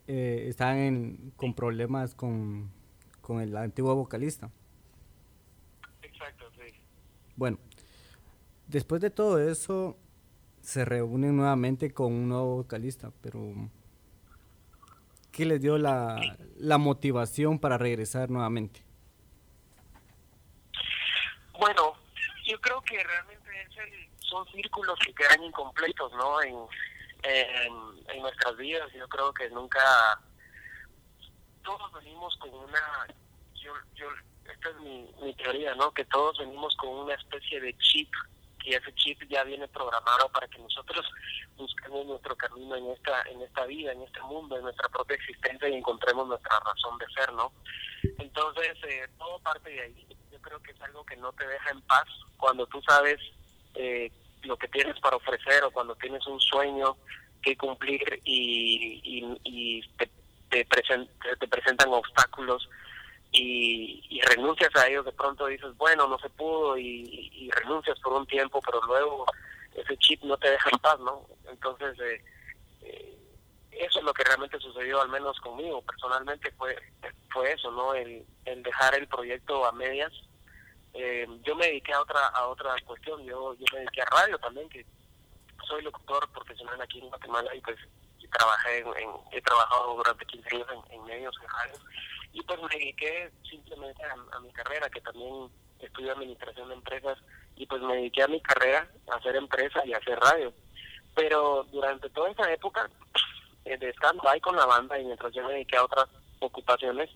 [0.07, 2.71] eh, estaban con problemas con,
[3.19, 4.49] con el antiguo vocalista.
[7.39, 7.57] Bueno,
[8.67, 9.97] después de todo eso,
[10.61, 13.39] se reúnen nuevamente con un nuevo vocalista, pero
[15.31, 16.19] ¿qué les dio la,
[16.77, 18.83] motivación para regresar nuevamente?
[21.57, 21.93] Bueno,
[22.45, 23.49] yo creo que realmente
[24.19, 26.41] son círculos que quedan incompletos, ¿no?
[26.41, 26.57] En,
[27.23, 28.91] en, nuestras vidas.
[28.91, 29.79] Yo creo que nunca
[31.63, 33.07] todos venimos con una.
[33.55, 34.07] Yo, yo
[34.51, 35.91] esta es mi, teoría, ¿no?
[35.93, 38.11] Que todos venimos con una especie de chip
[38.63, 41.05] y ese chip ya viene programado para que nosotros
[41.57, 45.69] busquemos nuestro camino en esta en esta vida, en este mundo, en nuestra propia existencia
[45.69, 47.51] y encontremos nuestra razón de ser, ¿no?
[48.17, 50.07] Entonces, eh, todo parte de ahí.
[50.31, 52.05] Yo creo que es algo que no te deja en paz
[52.37, 53.19] cuando tú sabes
[53.75, 54.11] eh,
[54.43, 56.97] lo que tienes para ofrecer o cuando tienes un sueño
[57.41, 59.01] que cumplir y,
[59.43, 60.09] y, te,
[60.49, 62.69] te, te presentan obstáculos
[63.31, 68.27] y, renuncias a ellos, de pronto dices, bueno, no se pudo y, renuncias por un
[68.27, 69.25] tiempo, pero luego
[69.75, 71.25] ese chip no te deja en paz, ¿no?
[71.49, 72.23] Entonces, eh,
[72.81, 73.17] eh,
[73.71, 76.75] eso es lo que realmente sucedió, al menos conmigo, personalmente fue,
[77.31, 77.93] fue eso, ¿no?
[77.93, 80.11] El, dejar el proyecto a medias.
[80.93, 84.39] Eh, yo me dediqué a otra a otra cuestión, yo, yo me dediqué a radio
[84.39, 84.85] también, que
[85.67, 87.77] soy locutor profesional aquí en Guatemala y pues
[88.31, 91.73] trabajé en, he trabajado durante 15 años en, en medios de radio
[92.33, 97.17] y pues me dediqué simplemente a, mi carrera, que también estudio administración de empresas,
[97.55, 100.53] y pues me dediqué a mi carrera, a hacer empresa y a hacer radio.
[101.15, 102.89] Pero durante toda esa época
[103.65, 106.07] eh, de stand ahí con la banda y mientras yo me dediqué a otras
[106.39, 107.09] ocupaciones,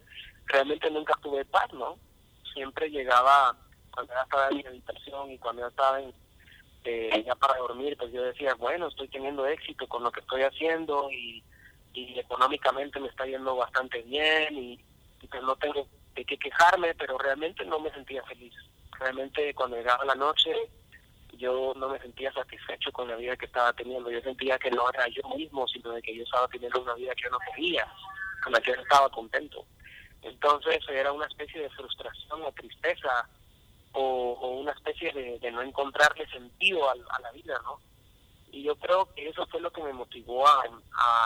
[0.47, 1.97] realmente nunca tuve paz, ¿no?
[2.53, 3.55] Siempre llegaba,
[3.91, 6.13] cuando ya estaba en mi habitación y cuando ya estaba en,
[6.85, 10.41] eh, ya para dormir, pues yo decía, bueno, estoy teniendo éxito con lo que estoy
[10.41, 11.43] haciendo y,
[11.93, 14.79] y económicamente me está yendo bastante bien y,
[15.27, 18.53] pues no tengo de qué quejarme, pero realmente no me sentía feliz.
[18.99, 20.51] Realmente cuando llegaba la noche
[21.37, 24.11] yo no me sentía satisfecho con la vida que estaba teniendo.
[24.11, 27.15] Yo sentía que no era yo mismo, sino de que yo estaba teniendo una vida
[27.15, 27.87] que yo no quería,
[28.43, 29.65] con la que yo estaba contento.
[30.21, 33.27] Entonces era una especie de frustración o tristeza
[33.93, 37.79] o, una especie de, no encontrarle sentido a, a la vida, ¿no?
[38.53, 40.63] Y yo creo que eso fue lo que me motivó a,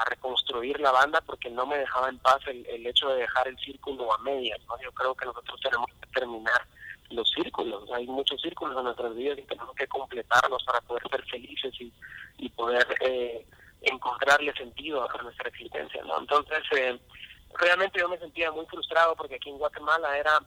[0.05, 4.13] reconstruir la banda porque no me dejaba en paz el, hecho de dejar el círculo
[4.13, 4.59] a medias.
[4.67, 4.79] ¿no?
[4.81, 6.65] Yo creo que nosotros tenemos que terminar
[7.09, 7.89] los círculos.
[7.91, 11.93] Hay muchos círculos en nuestras vidas y tenemos que completarlos para poder ser felices y,
[12.37, 13.45] y poder eh,
[13.81, 16.01] encontrarle sentido a nuestra existencia.
[16.05, 16.19] ¿no?
[16.19, 16.97] Entonces, eh,
[17.55, 20.39] realmente yo me sentía muy frustrado porque aquí en Guatemala era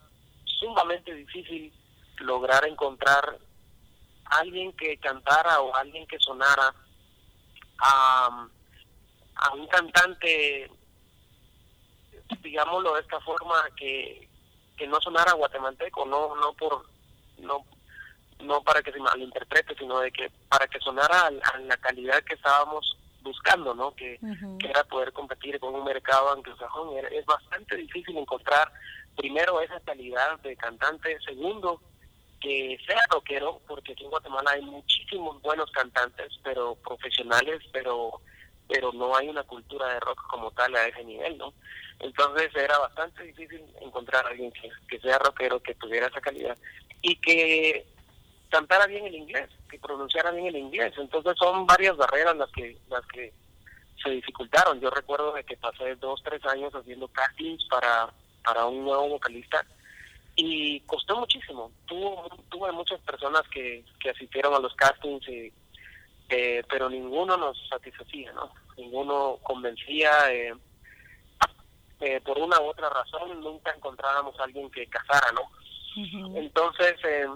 [0.44, 1.72] sumamente difícil
[2.20, 3.38] lograr encontrar
[4.30, 6.74] alguien que cantara o alguien que sonara
[7.78, 8.48] a,
[9.36, 10.70] a un cantante,
[12.42, 14.28] digámoslo de esta forma, que,
[14.76, 16.86] que no sonara guatemalteco, no, no por,
[17.38, 17.64] no,
[18.40, 22.34] no para que se malinterprete, sino de que para que sonara a, la calidad que
[22.34, 23.94] estábamos buscando, ¿no?
[23.94, 24.18] Que,
[24.58, 26.96] que, era poder competir con un mercado anglosajón.
[27.10, 28.72] Es bastante difícil encontrar
[29.16, 31.80] primero esa calidad de cantante, segundo
[32.40, 38.20] que sea rockero, porque aquí en Guatemala hay muchísimos buenos cantantes, pero profesionales, pero
[38.70, 41.52] pero no hay una cultura de rock como tal a ese nivel, ¿no?
[41.98, 44.52] Entonces era bastante difícil encontrar a alguien
[44.88, 46.56] que, sea rockero, que tuviera esa calidad
[47.02, 47.84] y que
[48.48, 50.94] cantara bien el inglés, que pronunciara bien el inglés.
[50.96, 53.32] Entonces son varias barreras las que las que
[54.02, 54.80] se dificultaron.
[54.80, 58.08] Yo recuerdo de que pasé dos, tres años haciendo castings para,
[58.44, 59.66] para un nuevo vocalista
[60.36, 61.72] y costó muchísimo.
[61.86, 65.52] Tuvo, tuve muchas personas que, que asistieron a los castings, y,
[66.28, 68.50] eh, pero ninguno nos satisfacía, ¿no?
[68.76, 70.10] Ninguno convencía.
[70.32, 70.54] Eh,
[72.00, 75.42] eh, por una u otra razón nunca encontrábamos a alguien que casara, ¿no?
[76.34, 77.26] Entonces, eh,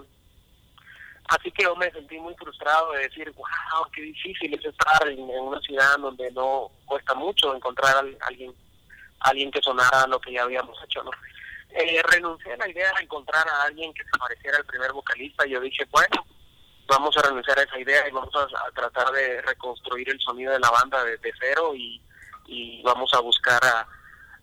[1.27, 5.19] así que yo me sentí muy frustrado de decir, wow, qué difícil es estar en,
[5.19, 8.55] una ciudad donde no cuesta mucho encontrar a alguien,
[9.19, 11.11] alguien que sonara lo que ya habíamos hecho, ¿no?
[11.77, 15.45] Eh, renuncié a la idea de encontrar a alguien que se pareciera al primer vocalista.
[15.45, 16.25] y Yo dije, bueno,
[16.87, 20.59] vamos a renunciar a esa idea y vamos a, tratar de reconstruir el sonido de
[20.59, 22.01] la banda desde cero y,
[22.47, 23.85] y vamos a buscar a,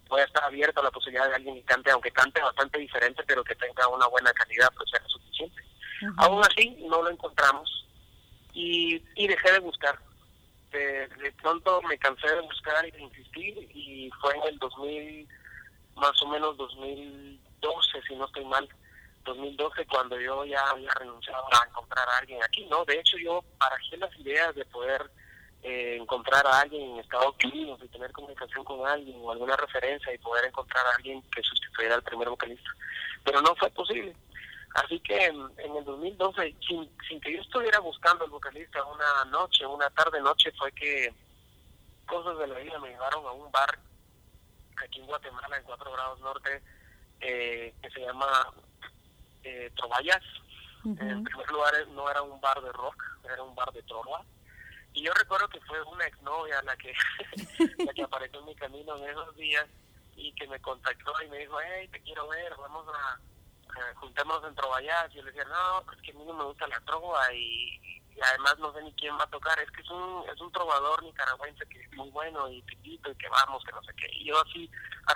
[0.08, 3.22] voy a estar abierto a la posibilidad de alguien que cante, aunque cante bastante diferente,
[3.26, 5.62] pero que tenga una buena calidad, pues sea suficiente.
[6.18, 7.86] Aún así, no lo encontramos
[8.52, 9.98] y, y dejé de buscar.
[10.70, 11.08] De,
[11.40, 15.28] pronto me cansé de buscar y de insistir y fue en el 2000,
[15.96, 18.68] más o menos 2012, si no estoy mal,
[19.24, 22.84] 2012 cuando yo ya había renunciado a encontrar a alguien aquí, ¿no?
[22.84, 25.10] De hecho yo barajé las ideas de poder
[25.62, 30.12] eh, encontrar a alguien en Estados Unidos y tener comunicación con alguien o alguna referencia
[30.12, 32.70] y poder encontrar a alguien que sustituyera al primer vocalista.
[33.24, 34.14] Pero no fue posible.
[34.74, 39.66] Así que en, el 2012, sin, sin que yo estuviera buscando al vocalista una noche,
[39.66, 41.14] una tarde-noche, fue que
[42.06, 43.78] cosas de la vida me llevaron a un bar
[44.84, 46.62] aquí en Guatemala, en 4 grados norte,
[47.20, 48.52] eh, que se llama
[49.44, 50.22] eh, Trovallas.
[50.84, 54.24] En primer lugar, no era un bar de rock, era un bar de trova
[54.94, 56.92] y yo recuerdo que fue una exnovia la que,
[57.84, 59.66] la que apareció en mi camino en esos días
[60.16, 63.18] y que me contactó y me dijo, hey, te quiero ver, vamos a,
[63.94, 65.10] juntémonos en Trovallás.
[65.10, 68.01] Y yo le decía, no, pues que a mí no me gusta la trova y,
[68.20, 69.58] además no sé ni quién va a tocar.
[69.60, 73.14] Es que es un, es un trovador nicaragüense que es muy bueno y pitito y
[73.16, 74.08] que vamos, que no sé qué.
[74.12, 74.70] Y yo así,
[75.06, 75.14] a,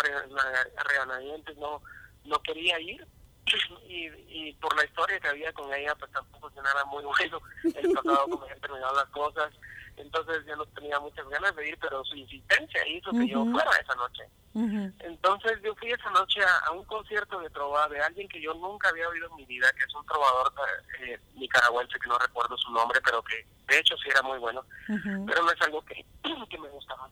[0.85, 1.83] reanadientes, no,
[2.25, 3.07] no quería ir.
[3.89, 7.41] Y, y por la historia que había con ella, pues tampoco se nada muy bueno
[7.63, 9.53] el pasado, como habían terminado las cosas
[9.97, 13.71] entonces yo no tenía muchas ganas de ir, pero su insistencia hizo que yo fuera
[13.83, 14.25] esa noche.
[15.01, 18.89] Entonces yo fui esa noche a, un concierto de trova de alguien que yo nunca
[18.89, 20.51] había oído en mi vida, que es un trovador
[21.01, 24.65] eh, nicaragüense que no recuerdo su nombre, pero que de hecho sí era muy bueno,
[24.87, 26.07] pero no es algo que,
[26.51, 27.11] que me gustaba.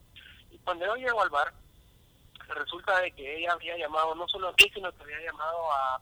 [0.50, 1.52] Y cuando yo llego al bar,
[2.48, 6.00] resulta de que ella había llamado no solo a mí, sino que había llamado a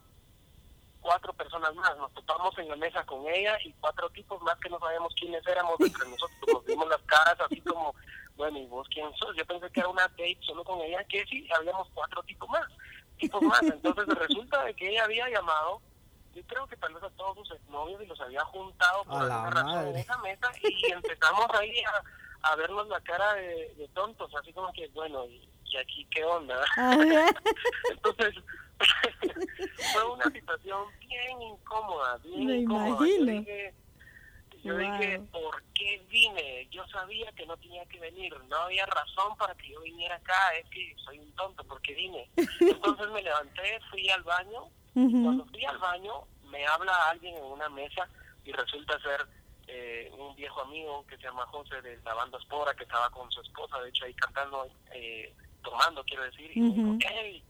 [1.03, 1.97] cuatro personas más.
[1.99, 5.47] Nos topamos en la mesa con ella y cuatro tipos más que no sabíamos quiénes
[5.47, 6.39] éramos entre nosotros.
[6.53, 7.95] Nos vimos las caras así como,
[8.37, 9.37] bueno, ¿y vos quién sos?
[9.37, 12.67] Yo pensé que era una date solo con ella, que sí, habíamos cuatro tipos más.
[13.19, 13.63] Tipos más.
[13.63, 15.83] Entonces resulta de que ella había llamado,
[16.35, 19.51] yo creo que tal vez a todos sus exnovios y los había juntado por alguna
[19.51, 24.53] razón en esa mesa y empezamos ahí a, a vernos la cara de, tontos, así
[24.53, 25.49] como que, bueno, ¿y,
[25.81, 26.63] aquí qué onda?
[27.91, 28.35] Entonces
[29.93, 33.07] fue una situación bien incómoda, bien incómoda.
[33.07, 33.75] Yo dije,
[34.63, 36.69] yo dije, ¿por qué vine?
[36.71, 40.55] Yo sabía que no tenía que venir, no había razón para que yo viniera acá,
[40.57, 42.31] es que soy un tonto, ¿por qué vine?
[42.61, 47.69] Entonces me levanté, fui al baño, cuando fui al baño me habla alguien en una
[47.71, 48.07] mesa
[48.45, 49.27] y resulta ser
[49.67, 53.31] eh, un viejo amigo que se llama José de la banda Espora, que estaba con
[53.33, 57.43] su esposa, de hecho ahí cantando, eh, tomando, quiero decir, y me dijo, hey,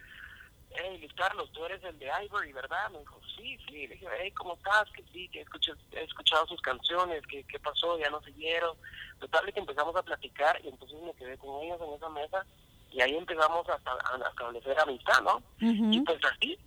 [0.77, 2.91] hey Luis Carlos, tú eres el de Ivory, ¿verdad?
[2.91, 3.87] Me dijo, sí, sí.
[3.87, 4.91] Le dije, hey, ¿cómo estás?
[4.93, 8.77] Que sí, que he escuchado, sus canciones, que qué pasó, ya no siguieron.
[9.21, 12.47] Total, que empezamos a platicar y entonces me quedé con ellos en esa mesa
[12.91, 15.43] y ahí empezamos a, a, establecer amistad, ¿no?
[15.61, 16.59] Y pues así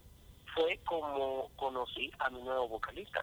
[0.53, 3.21] fue como conocí a mi nuevo vocalista.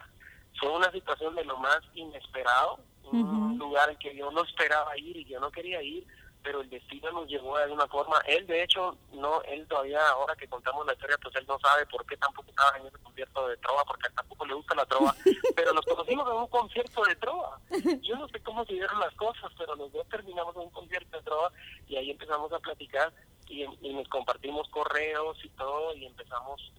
[0.61, 5.17] Fue una situación de lo más inesperado, un lugar en que yo no esperaba ir
[5.17, 6.07] y yo no quería ir
[6.43, 8.19] pero el destino nos llevó de alguna forma.
[8.27, 11.87] Él, de hecho, no, él todavía, ahora que contamos la historia, pues él no sabe
[11.87, 14.75] por qué tampoco estaba en ese concierto de trova, porque a él tampoco le gusta
[14.75, 15.15] la trova,
[15.57, 17.61] pero nos conocimos en un concierto de trova.
[18.03, 21.17] Yo no sé cómo se dieron las cosas, pero los dos terminamos en un concierto
[21.17, 21.53] de trova
[21.89, 23.13] y ahí empezamos a platicar
[23.49, 26.73] y, nos compartimos correos y todo y empezamos,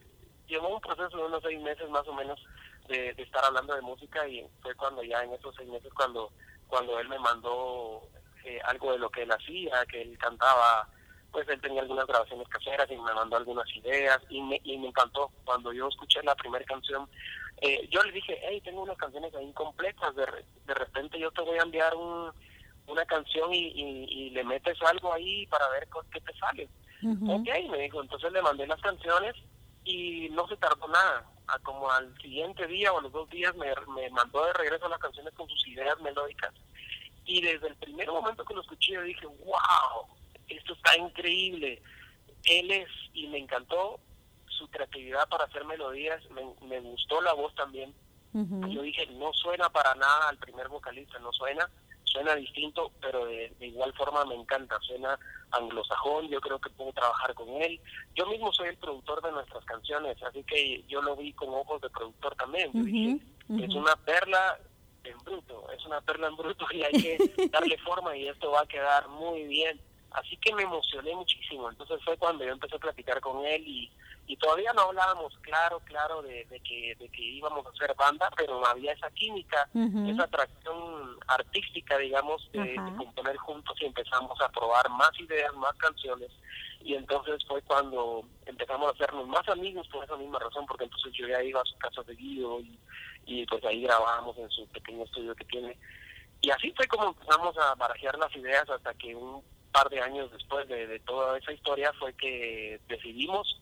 [0.48, 2.44] llevó un proceso de unos seis meses más o menos
[2.88, 6.32] de, estar hablando de música y fue cuando ya en esos seis meses cuando
[6.68, 8.02] cuando él me mandó
[8.46, 10.88] eh, algo de lo que él hacía, que él cantaba,
[11.32, 14.88] pues él tenía algunas grabaciones caseras y me mandó algunas ideas y me, y me
[14.88, 15.32] encantó.
[15.46, 17.10] Cuando yo escuché la primera canción,
[17.62, 20.26] eh, yo le dije, hey, tengo unas canciones ahí incompletas, de,
[20.66, 22.32] de repente yo te voy a enviar un,
[22.88, 26.70] una canción y, y, le metes algo ahí para ver qué te sale.
[27.28, 29.36] Ok, me dijo, entonces le mandé las canciones
[29.84, 31.26] y no se tardó nada.
[31.48, 34.88] a como al siguiente día o a los dos días me, me mandó de regreso
[34.88, 36.54] las canciones con sus ideas melódicas.
[37.26, 40.08] Y desde el primer momento que lo escuché, dije, wow,
[40.48, 41.82] esto está increíble.
[42.46, 44.00] Él es, y me encantó
[44.48, 47.94] su creatividad para hacer melodías, me, gustó la voz también.
[48.34, 51.70] Yo dije, no suena para nada al primer vocalista, no suena,
[52.04, 55.20] suena distinto, pero de, igual forma me encanta, suena
[55.52, 57.80] anglosajón, yo creo que puedo trabajar con él.
[58.16, 61.80] Yo mismo soy el productor de nuestras canciones, así que yo lo vi con ojos
[61.82, 62.72] de productor también.
[62.74, 63.20] dije,
[63.60, 64.60] es una perla
[65.04, 67.18] en bruto, es una perla en bruto y hay que
[67.52, 69.80] darle forma y esto va a quedar muy bien.
[70.12, 71.70] Así que me emocioné muchísimo.
[71.70, 73.92] Entonces fue cuando yo empecé a platicar con él y,
[74.28, 78.66] y todavía no hablábamos claro, claro de, que, de que íbamos a hacer banda, pero
[78.66, 85.12] había esa química, esa atracción artística, digamos, de, componer juntos y empezamos a probar más
[85.20, 86.30] ideas, más canciones.
[86.82, 91.12] Y entonces fue cuando empezamos a hacernos más amigos por esa misma razón, porque entonces
[91.14, 92.80] yo ya iba a su casa de Guido y,
[93.26, 95.78] y pues ahí grabábamos en su pequeño estudio que tiene.
[96.42, 100.32] Y así fue como empezamos a barajear las ideas hasta que un par de años
[100.32, 103.60] después de, toda esa historia fue que decidimos,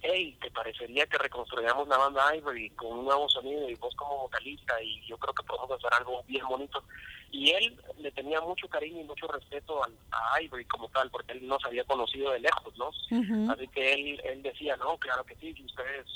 [0.00, 4.22] hey, ¿te parecería que reconstruyamos la banda Ivory con un nuevo sonido y vos como
[4.22, 4.82] vocalista?
[4.82, 6.82] Y yo creo que podemos hacer algo bien bonito.
[7.30, 11.46] Y él le tenía mucho cariño y mucho respeto a Ivory como tal, porque él
[11.46, 12.88] nos había conocido de lejos, ¿no?
[13.52, 16.06] Así que él, él decía, no, claro que sí, ustedes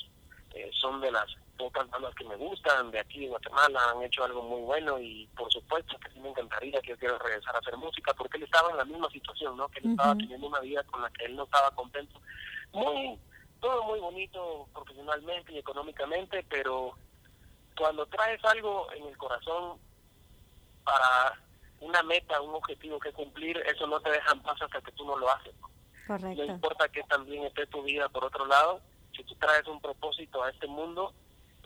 [0.54, 1.26] eh, son de las
[1.56, 5.26] pocas bandas que me gustan de aquí de Guatemala, han hecho algo muy bueno y
[5.36, 8.44] por supuesto que sí me encantaría que yo quiera regresar a hacer música porque él
[8.44, 9.68] estaba en la misma situación, ¿no?
[9.68, 12.20] Que él estaba teniendo una vida con la que él no estaba contento.
[12.72, 13.18] Muy,
[13.60, 16.96] todo muy bonito profesionalmente y económicamente, pero
[17.76, 19.78] cuando traes algo en el corazón
[20.84, 21.38] para
[21.80, 25.04] una meta, un objetivo que cumplir, eso no te deja en paz hasta que tú
[25.04, 25.54] no lo haces.
[26.06, 26.44] Correcto.
[26.44, 28.80] No importa que también esté tu vida por otro lado,
[29.14, 31.12] si tú traes un propósito a este mundo,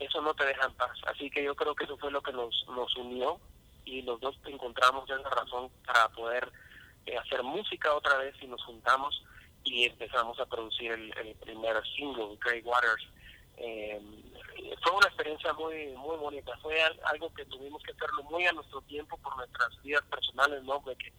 [0.00, 0.98] eso no te deja en paz.
[1.06, 3.38] Así que yo creo que eso fue lo que nos, nos unió
[3.84, 6.50] y los dos encontramos ya la razón para poder
[7.06, 9.22] eh, hacer música otra vez y nos juntamos
[9.64, 13.06] y empezamos a producir el, primer single, Grey Waters.
[13.56, 14.00] Eh,
[14.82, 18.80] fue una experiencia muy muy bonita, fue algo que tuvimos que hacerlo muy a nuestro
[18.82, 20.80] tiempo por nuestras vidas personales, ¿no?
[20.82, 21.12] Porque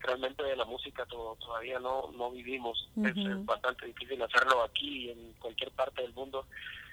[0.00, 5.32] realmente de la música todavía no, no vivimos, es bastante difícil hacerlo aquí y en
[5.40, 6.46] cualquier parte del mundo,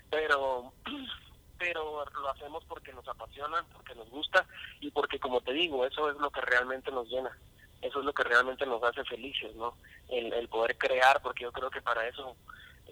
[0.10, 0.74] pero
[1.58, 4.46] pero lo hacemos porque nos apasiona, porque nos gusta
[4.80, 7.38] y porque, como te digo, eso es lo que realmente nos llena,
[7.82, 9.76] eso es lo que realmente nos hace felices, ¿no?
[10.10, 12.36] El, poder crear, porque yo creo que para eso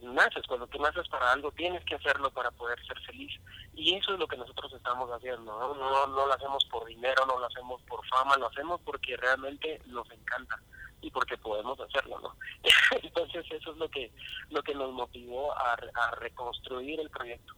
[0.01, 3.31] naces, cuando tú naces para algo tienes que hacerlo para poder ser feliz
[3.73, 5.75] y eso es lo que nosotros estamos haciendo, ¿no?
[5.75, 9.81] No, no lo hacemos por dinero, no lo hacemos por fama, lo hacemos porque realmente
[9.85, 10.59] nos encanta
[11.01, 12.35] y porque podemos hacerlo, ¿no?
[13.01, 14.11] Entonces eso es lo que
[14.49, 17.53] lo que nos motivó a, a reconstruir el proyecto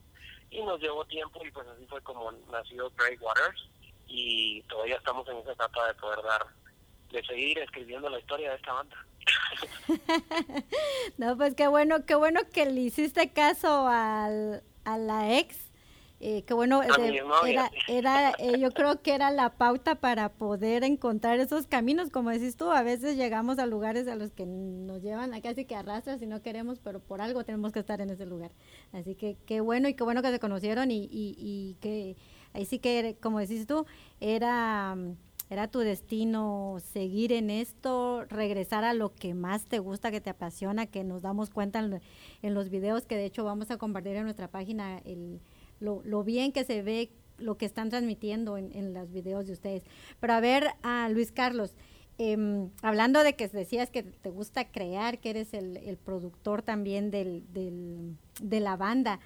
[0.51, 3.69] y nos llevó tiempo y pues así fue como nació Grey Waters
[4.07, 6.45] y todavía estamos en esa etapa de poder dar,
[7.11, 9.05] de seguir escribiendo la historia de esta banda.
[11.17, 15.64] no, pues qué bueno, qué bueno que le hiciste caso al, a la ex
[16.27, 21.39] eh, que bueno, era, era eh, yo creo que era la pauta para poder encontrar
[21.39, 25.35] esos caminos, como decís tú, a veces llegamos a lugares a los que nos llevan
[25.35, 28.25] a casi que arrastras y no queremos, pero por algo tenemos que estar en ese
[28.25, 28.49] lugar.
[28.91, 32.15] Así que qué bueno y qué bueno que se conocieron y, y, y que
[32.53, 33.85] ahí sí que, como decís tú,
[34.19, 34.97] era
[35.51, 40.31] era tu destino seguir en esto, regresar a lo que más te gusta, que te
[40.31, 42.01] apasiona, que nos damos cuenta en,
[42.41, 45.39] en los videos que de hecho vamos a compartir en nuestra página el,
[45.79, 49.83] lo, bien que se ve lo que están transmitiendo en, en los videos de ustedes.
[50.19, 51.75] Pero a ver, a Luis Carlos,
[52.17, 57.43] em, hablando de que decías que te gusta crear, que eres el, productor también del,
[57.51, 59.19] de la banda,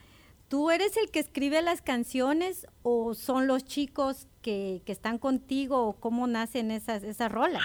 [0.49, 5.93] ¿tú eres el que escribe las canciones o son los chicos que, están contigo o
[5.99, 7.63] cómo nacen esas, esas rolas?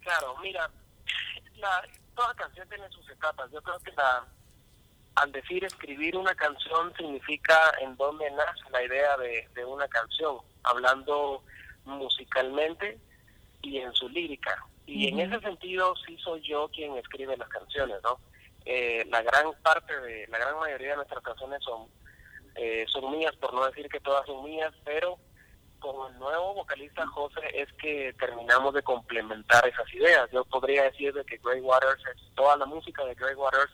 [0.00, 0.70] Claro, mira,
[2.14, 3.50] toda canción tiene sus etapas.
[3.50, 4.26] Yo creo que la,
[5.16, 11.42] al decir escribir una canción significa en dónde nace la idea de, una canción, hablando
[11.84, 12.98] musicalmente
[13.62, 14.64] y en su lírica.
[14.86, 18.18] Y en ese sentido sí soy yo quien escribe las canciones, ¿no?
[18.64, 21.88] Eh, la gran parte de, la gran mayoría de nuestras canciones son,
[22.56, 25.18] eh, son mías, por no decir que todas son mías, pero
[25.78, 30.30] con el nuevo vocalista José es que terminamos de complementar esas ideas.
[30.30, 32.02] Yo podría decir de que Grey Waters,
[32.34, 33.72] toda la música de Grey Waters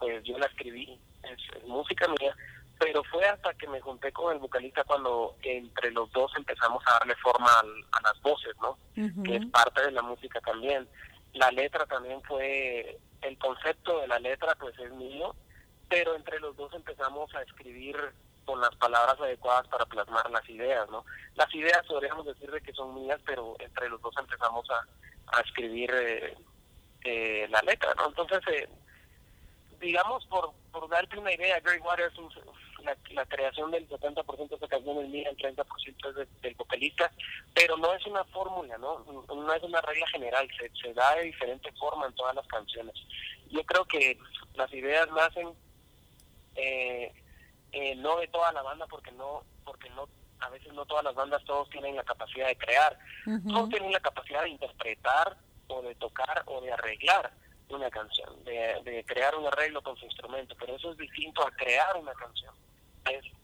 [0.00, 2.34] pues yo la escribí, es, música mía,
[2.78, 6.92] pero fue hasta que me junté con el vocalista cuando entre los dos empezamos a
[6.98, 8.78] darle forma a las voces, ¿no?
[9.22, 10.88] Que es parte de la música también.
[11.34, 15.36] La letra también fue, el concepto de la letra pues es mío
[15.90, 17.96] pero entre los dos empezamos a escribir
[18.46, 21.04] con las palabras adecuadas para plasmar las ideas, ¿no?
[21.34, 25.40] Las ideas podríamos decir de que son mías, pero entre los dos empezamos a, a
[25.40, 26.36] escribir eh,
[27.04, 28.06] eh, la letra, ¿no?
[28.06, 28.68] Entonces, eh,
[29.80, 32.14] digamos, por, por darte una idea, Gary Waters,
[32.84, 37.10] la, la creación del 70% de esa canción es mía, el 30% es del vocalista,
[37.54, 39.00] pero no es una fórmula, ¿no?
[39.00, 42.94] No es una regla general, se, se da de diferente forma en todas las canciones.
[43.50, 44.18] Yo creo que
[44.54, 45.48] las ideas nacen
[46.54, 47.12] eh,
[47.72, 50.08] eh, no de toda la banda porque no porque no
[50.40, 52.98] a veces no todas las bandas todos tienen la capacidad de crear
[53.46, 55.36] todos tienen la capacidad de interpretar
[55.68, 57.32] o de tocar o de arreglar
[57.70, 61.50] una canción de, de crear un arreglo con su instrumento pero eso es distinto a
[61.52, 62.54] crear una canción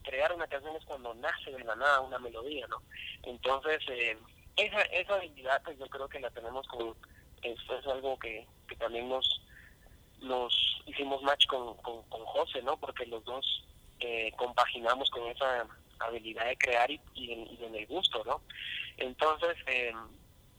[0.05, 2.83] crear una canción es cuando nace de la nada una melodía no
[3.24, 4.16] entonces eh,
[4.57, 6.97] esa esa habilidad pues yo creo que la tenemos con
[7.43, 12.77] es algo que, que también nos hicimos match con, con, José, ¿no?
[12.77, 13.64] Porque los dos
[14.01, 15.66] eh, compaginamos con esa
[15.99, 18.41] habilidad de crear y, y, en, el gusto, ¿no?
[18.97, 19.93] Entonces, eh,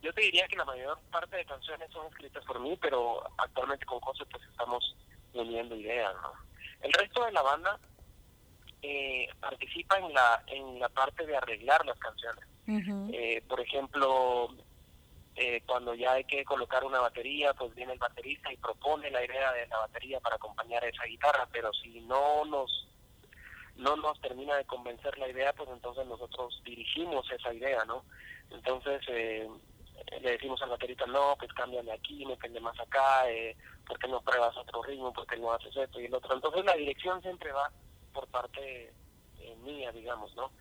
[0.02, 3.86] yo te diría que la mayor parte de canciones son escritas por mí, pero actualmente
[3.86, 4.96] con José pues estamos
[5.34, 6.34] uniendo ideas, ¿no?
[6.82, 7.80] El resto de la banda
[8.82, 12.46] eh, participa en la en la parte de arreglar las canciones.
[13.14, 14.50] eh, por ejemplo,
[15.36, 19.24] eh, cuando ya hay que colocar una batería, pues viene el baterista y propone la
[19.24, 22.88] idea de la batería para acompañar a esa guitarra, pero si no nos
[23.76, 28.04] no nos termina de convencer la idea, pues entonces nosotros dirigimos esa idea, ¿no?
[28.50, 29.48] Entonces eh,
[30.22, 33.56] le decimos al baterista, no, pues cámbiale aquí, métele más acá, eh,
[33.86, 35.14] ¿por qué no pruebas otro ritmo?
[35.14, 36.34] ¿Por qué no haces esto y el otro?
[36.34, 37.72] Entonces la dirección siempre va
[38.14, 38.94] por parte
[39.40, 40.52] eh, mía, digamos, ¿no?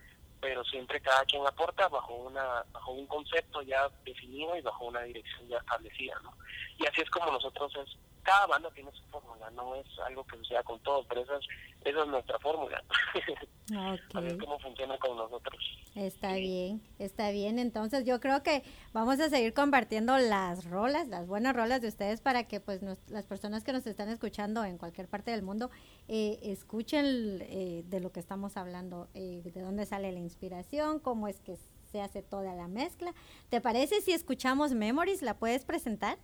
[0.40, 5.02] pero siempre cada quien aporta bajo una bajo un concepto ya definido y bajo una
[5.02, 6.32] dirección ya establecida, ¿no?
[6.78, 7.96] Y así es como nosotros es
[8.26, 11.46] cada banda tiene su fórmula, no es algo que suceda con todos, pero esa es,
[11.84, 12.82] esa es nuestra fórmula.
[14.14, 15.60] A ver cómo funciona con nosotros.
[15.94, 17.58] Está bien, está bien.
[17.58, 18.62] Entonces yo creo que
[18.92, 23.26] vamos a seguir compartiendo las rolas, las buenas rolas de ustedes para que pues las
[23.26, 25.70] personas que nos están escuchando en cualquier parte del mundo
[26.08, 31.28] eh, escuchen eh, de lo que estamos hablando, eh, de dónde sale la inspiración, cómo
[31.28, 31.56] es que
[31.90, 33.14] se hace toda la mezcla.
[33.48, 35.22] ¿Te parece si escuchamos Memories?
[35.22, 36.18] ¿La puedes presentar?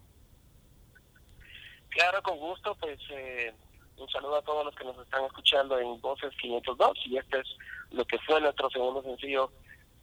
[1.93, 3.53] Claro, con gusto, pues eh,
[3.99, 7.47] un saludo a todos los que nos están escuchando en Voces 502 y este es
[7.91, 9.53] lo que fue nuestro segundo sencillo,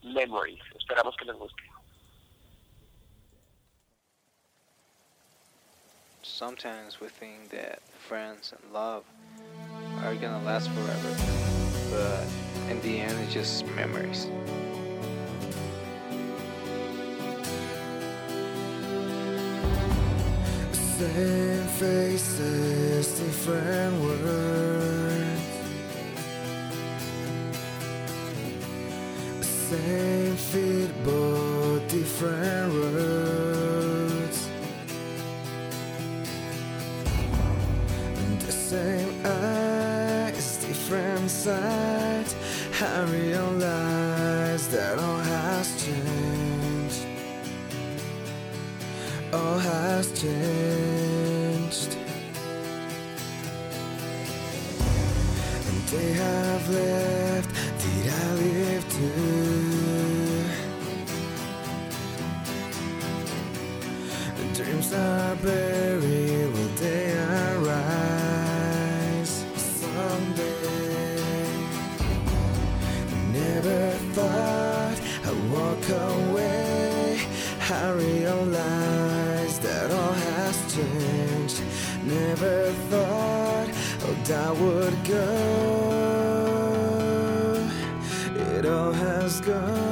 [0.03, 0.61] Memories.
[0.77, 1.63] Esperamos que les guste.
[6.21, 9.03] Sometimes we think that friends and love
[10.03, 11.15] are gonna last forever,
[11.89, 14.27] but in the end, it's just memories.
[20.99, 25.39] Same faces, different words.
[29.39, 34.49] Same feet, but different roads.
[38.17, 42.35] And the same eyes, different sight.
[42.81, 43.88] I realize
[49.31, 51.95] All has changed.
[55.67, 57.49] And they have left.
[57.79, 59.69] Did I live too?
[64.55, 66.47] Dreams are buried.
[66.53, 67.13] Will they
[67.53, 67.85] arise
[69.55, 70.49] someday?
[73.31, 77.21] Never thought I'd walk away.
[77.71, 78.78] I realized
[80.79, 81.61] changed.
[82.05, 83.67] Never thought
[84.25, 85.25] that would go.
[88.57, 89.88] It all has gone.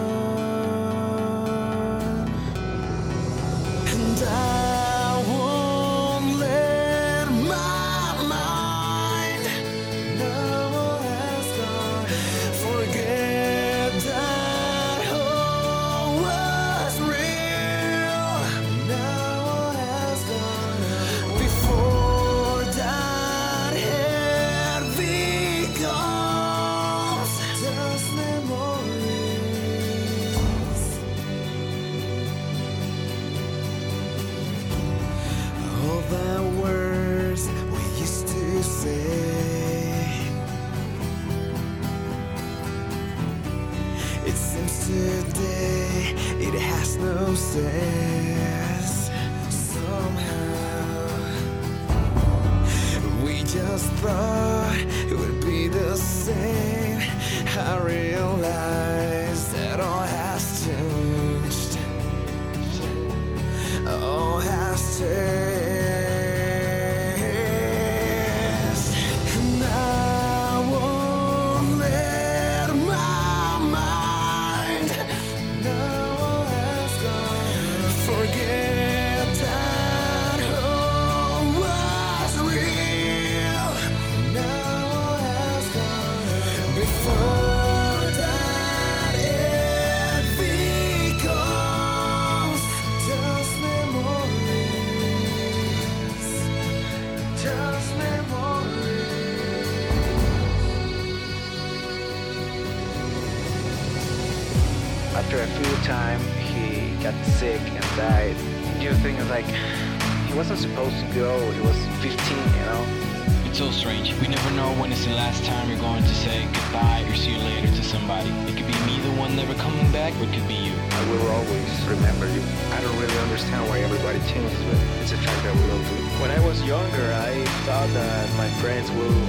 [124.28, 125.98] Changes, but it's a fact that we all do.
[126.22, 127.34] When I was younger, I
[127.66, 129.20] thought that my friends will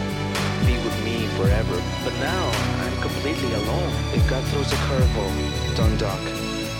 [0.67, 1.77] be with me forever.
[2.05, 2.45] But now,
[2.85, 3.91] I'm completely alone.
[4.15, 5.33] If God throws a curveball,
[5.77, 6.23] don't duck.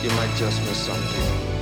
[0.03, 1.59] You might just miss something.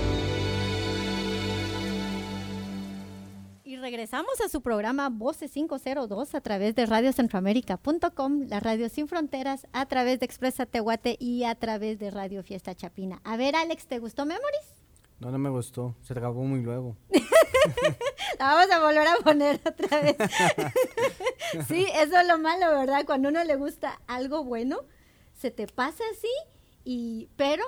[3.64, 9.66] Y regresamos a su programa Voces 502 a través de radiocentroamérica.com, la radio sin fronteras,
[9.72, 13.20] a través de Expresa Tehuate y a través de Radio Fiesta Chapina.
[13.24, 14.85] A ver, Alex, ¿te gustó Memories?
[15.18, 15.94] No, no me gustó.
[16.02, 16.96] Se acabó muy luego.
[18.38, 20.16] La vamos a volver a poner otra vez.
[21.68, 23.04] sí, eso es lo malo, ¿verdad?
[23.06, 24.80] Cuando uno le gusta algo bueno,
[25.34, 26.28] se te pasa así,
[26.84, 27.64] y pero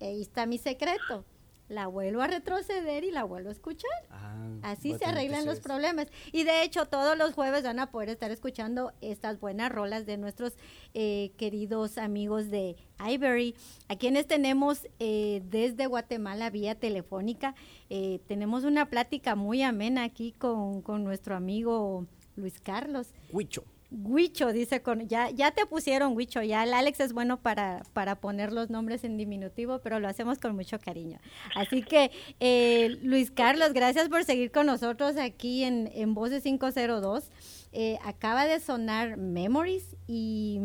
[0.00, 1.24] ahí está mi secreto.
[1.68, 3.90] La vuelvo a retroceder y la vuelvo a escuchar.
[4.10, 6.06] Ah, Así a se arreglan los problemas.
[6.32, 10.16] Y de hecho, todos los jueves van a poder estar escuchando estas buenas rolas de
[10.16, 10.54] nuestros
[10.94, 13.54] eh, queridos amigos de Ivory,
[13.88, 17.54] a quienes tenemos eh, desde Guatemala vía telefónica.
[17.90, 22.06] Eh, tenemos una plática muy amena aquí con, con nuestro amigo
[22.36, 23.08] Luis Carlos.
[23.32, 23.64] Huicho.
[23.90, 28.16] Huicho, dice con, ya, ya te pusieron Huicho, ya el Alex es bueno para, para
[28.16, 31.18] poner los nombres en diminutivo, pero lo hacemos con mucho cariño.
[31.54, 32.10] Así que,
[32.40, 37.30] eh, Luis Carlos, gracias por seguir con nosotros aquí en, en Voces 502.
[37.72, 40.60] Eh, acaba de sonar Memories y,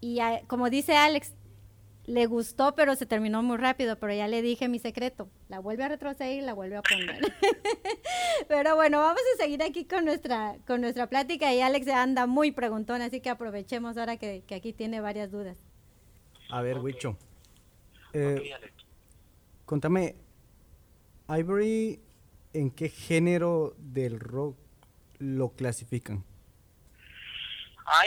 [0.00, 1.32] y ah, como dice Alex,
[2.04, 5.84] le gustó, pero se terminó muy rápido, pero ya le dije mi secreto, la vuelve
[5.84, 7.20] a retroceder y la vuelve a poner.
[8.48, 12.50] pero bueno, vamos a seguir aquí con nuestra, con nuestra plática y Alex anda muy
[12.50, 15.58] preguntón, así que aprovechemos ahora que, que aquí tiene varias dudas.
[16.50, 17.16] A ver, Huicho.
[18.12, 18.72] Eh, Ok, Alex.
[19.64, 20.16] contame,
[21.28, 22.00] Ivory,
[22.52, 24.58] ¿en qué género del rock
[25.18, 26.24] lo clasifican?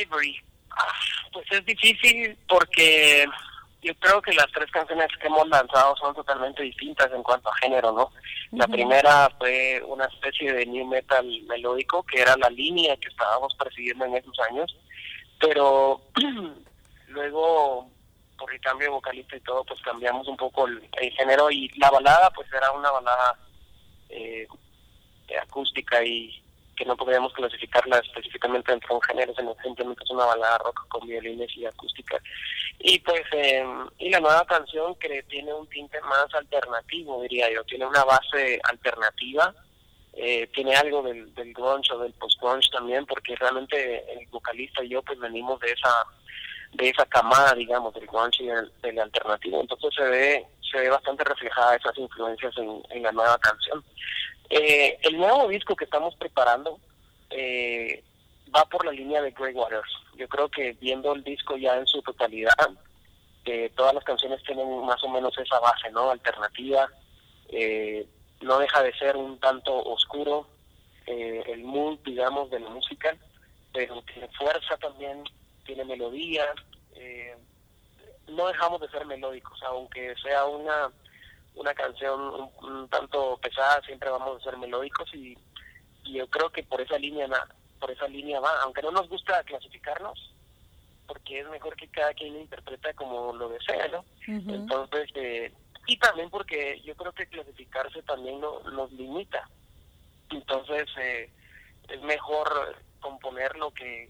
[0.02, 0.36] Ivory.
[0.72, 0.92] Ah,
[1.34, 3.26] Pues es difícil porque
[3.86, 7.58] yo creo que las tres canciones que hemos lanzado son totalmente distintas en cuanto a
[7.58, 8.12] género, ¿no?
[8.52, 13.54] La primera fue una especie de new metal melódico, que era la línea que estábamos
[13.56, 14.76] persiguiendo en esos años,
[15.40, 16.02] pero
[17.10, 17.92] luego
[18.38, 21.70] por el cambio de vocalista y todo, pues cambiamos un poco el, el género y
[21.78, 23.38] la balada pues era una balada
[24.10, 24.48] eh,
[25.42, 26.44] acústica y
[26.76, 30.88] que no podríamos clasificarla específicamente dentro de un género, sino simplemente es una balada rock
[30.88, 32.18] con violines y acústica.
[32.80, 33.66] Y pues, eh,
[34.00, 38.60] y la nueva canción que tiene un tinte más alternativo, diría yo, tiene una base
[38.64, 39.54] alternativa,
[40.14, 44.90] eh, tiene algo del, del grunge o del post-grunge también, porque realmente el vocalista y
[44.90, 46.06] yo pues venimos de esa
[46.74, 49.62] de esa camada, digamos, del grunge y del, del alternativo.
[49.62, 53.84] Entonces se ve se ve bastante reflejada esas influencias en, en la nueva canción.
[54.50, 56.80] Eh, el nuevo disco que estamos preparando
[57.30, 58.04] eh,
[58.56, 59.90] va por la línea de Grey Waters.
[60.18, 62.70] Yo creo que viendo el disco ya en su totalidad,
[63.46, 66.10] eh, todas las canciones tienen más o menos esa base, ¿no?
[66.12, 66.88] Alternativa.
[67.50, 68.08] eh,
[68.42, 70.48] no deja de ser un tanto oscuro
[71.08, 73.16] eh, el mood, digamos, de la música,
[73.74, 75.24] pero tiene fuerza también,
[75.66, 76.46] tiene melodía.
[76.96, 77.36] eh,
[78.28, 80.90] no dejamos de ser melódicos, aunque sea una
[81.56, 85.38] una canción un, un tanto pesada, siempre vamos a ser melódicos y,
[86.04, 87.28] y yo creo que por esa línea
[87.80, 90.34] por esa línea va, aunque no nos gusta clasificarnos,
[91.08, 94.06] porque es mejor que cada quien lo interpreta como lo desea, ¿no?
[94.28, 95.54] Entonces, eh,
[95.88, 99.48] y también porque yo creo que clasificarse también no, nos limita.
[100.32, 101.30] Entonces, eh,
[101.90, 104.10] es mejor componer lo que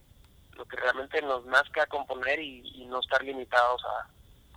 [0.53, 4.07] lo que realmente nos nazca componer y, y no estar limitados a,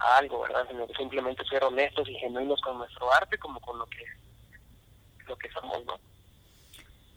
[0.00, 0.66] algo, ¿verdad?
[0.70, 4.04] Sino que simplemente ser honestos y genuinos con nuestro arte como con lo que
[5.26, 5.94] lo que somos, ¿no?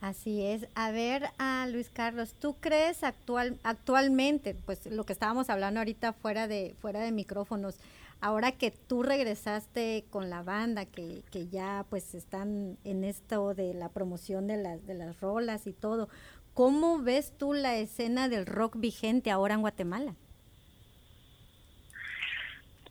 [0.02, 0.68] Así es.
[0.74, 6.14] A ver, a Luis Carlos, ¿tú crees actual, actualmente, pues lo que estábamos hablando ahorita
[6.14, 7.80] fuera de, fuera de micrófonos,
[8.20, 13.76] ahora que tú regresaste con la banda, que, que ya pues están en esto de
[13.76, 16.10] la promoción de las, de las rolas y todo,
[16.56, 20.16] ¿cómo ves tú la escena del rock vigente ahora en Guatemala?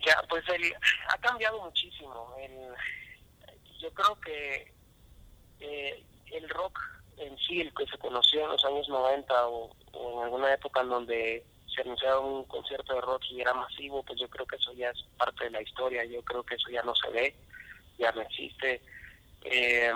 [0.05, 0.73] Ya, pues el,
[1.09, 2.35] ha cambiado muchísimo.
[2.39, 2.75] El,
[3.81, 4.73] yo creo que
[5.61, 6.79] eh, el rock
[7.21, 10.89] en sí, el que se conoció en los años 90 o, en alguna época en
[10.89, 11.45] donde
[11.75, 14.91] se anunciaba un concierto de rock y era masivo, pues yo creo que eso ya
[14.91, 17.37] es parte de la historia, yo creo que eso ya no se ve,
[17.99, 18.83] ya no existe.
[19.43, 19.93] Eh,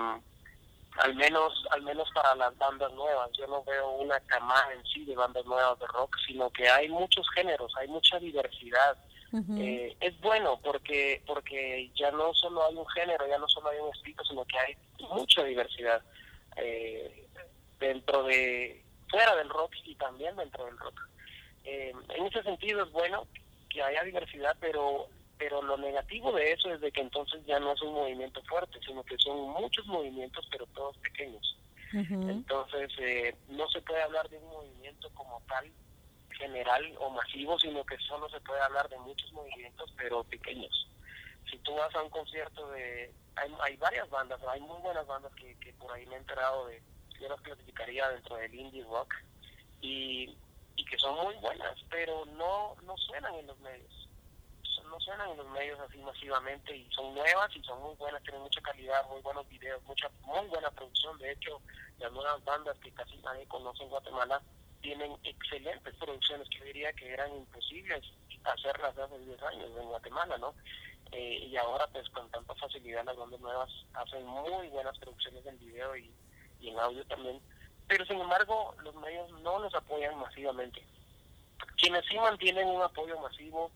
[0.97, 5.03] al menos al menos para las bandas nuevas, yo no veo una camada en sí
[5.03, 8.97] de bandas nuevas de rock, sino que hay muchos géneros, hay mucha diversidad.
[9.57, 13.79] Eh, es bueno porque porque ya no solo hay un género, ya no solo hay
[13.79, 14.77] un estilo, sino que hay
[15.09, 16.01] mucha diversidad
[16.57, 17.27] eh,
[17.79, 21.01] dentro de, fuera del rock y también dentro del rock.
[21.63, 23.27] Eh, en ese sentido es bueno
[23.69, 25.07] que haya diversidad, pero
[25.37, 28.79] pero lo negativo de eso es de que entonces ya no es un movimiento fuerte,
[28.85, 31.57] sino que son muchos movimientos, pero todos pequeños.
[31.93, 35.71] Entonces, eh, no se puede hablar de un movimiento como tal,
[36.37, 40.87] general o masivo, sino que solo se puede hablar de muchos movimientos, pero pequeños.
[41.49, 43.13] Si tú vas a un concierto de...
[43.35, 46.81] Hay, hay varias bandas, hay muy buenas bandas que, por ahí me he enterado de...
[47.19, 49.13] Yo las clasificaría dentro del indie rock
[49.79, 50.35] y,
[50.75, 54.05] y que son muy buenas, pero no, no suenan en los medios
[54.89, 58.41] no suenan en los medios así masivamente y son nuevas y son muy buenas, tienen
[58.41, 61.17] mucha calidad, muy buenos videos, mucha muy buena producción.
[61.17, 61.61] De hecho,
[61.99, 64.41] las nuevas bandas que casi nadie conoce en Guatemala
[64.85, 68.03] tienen excelentes producciones que yo diría que eran imposibles
[68.43, 70.53] hacerlas hace 10 años en Guatemala, ¿no?
[71.11, 75.57] Eh, y ahora pues con tanta facilidad las bandas nuevas hacen muy buenas producciones en
[75.57, 76.11] video y,
[76.59, 77.41] y en audio también,
[77.87, 80.85] pero sin embargo los medios no los apoyan masivamente.
[81.77, 83.71] Quienes sí mantienen un apoyo masivo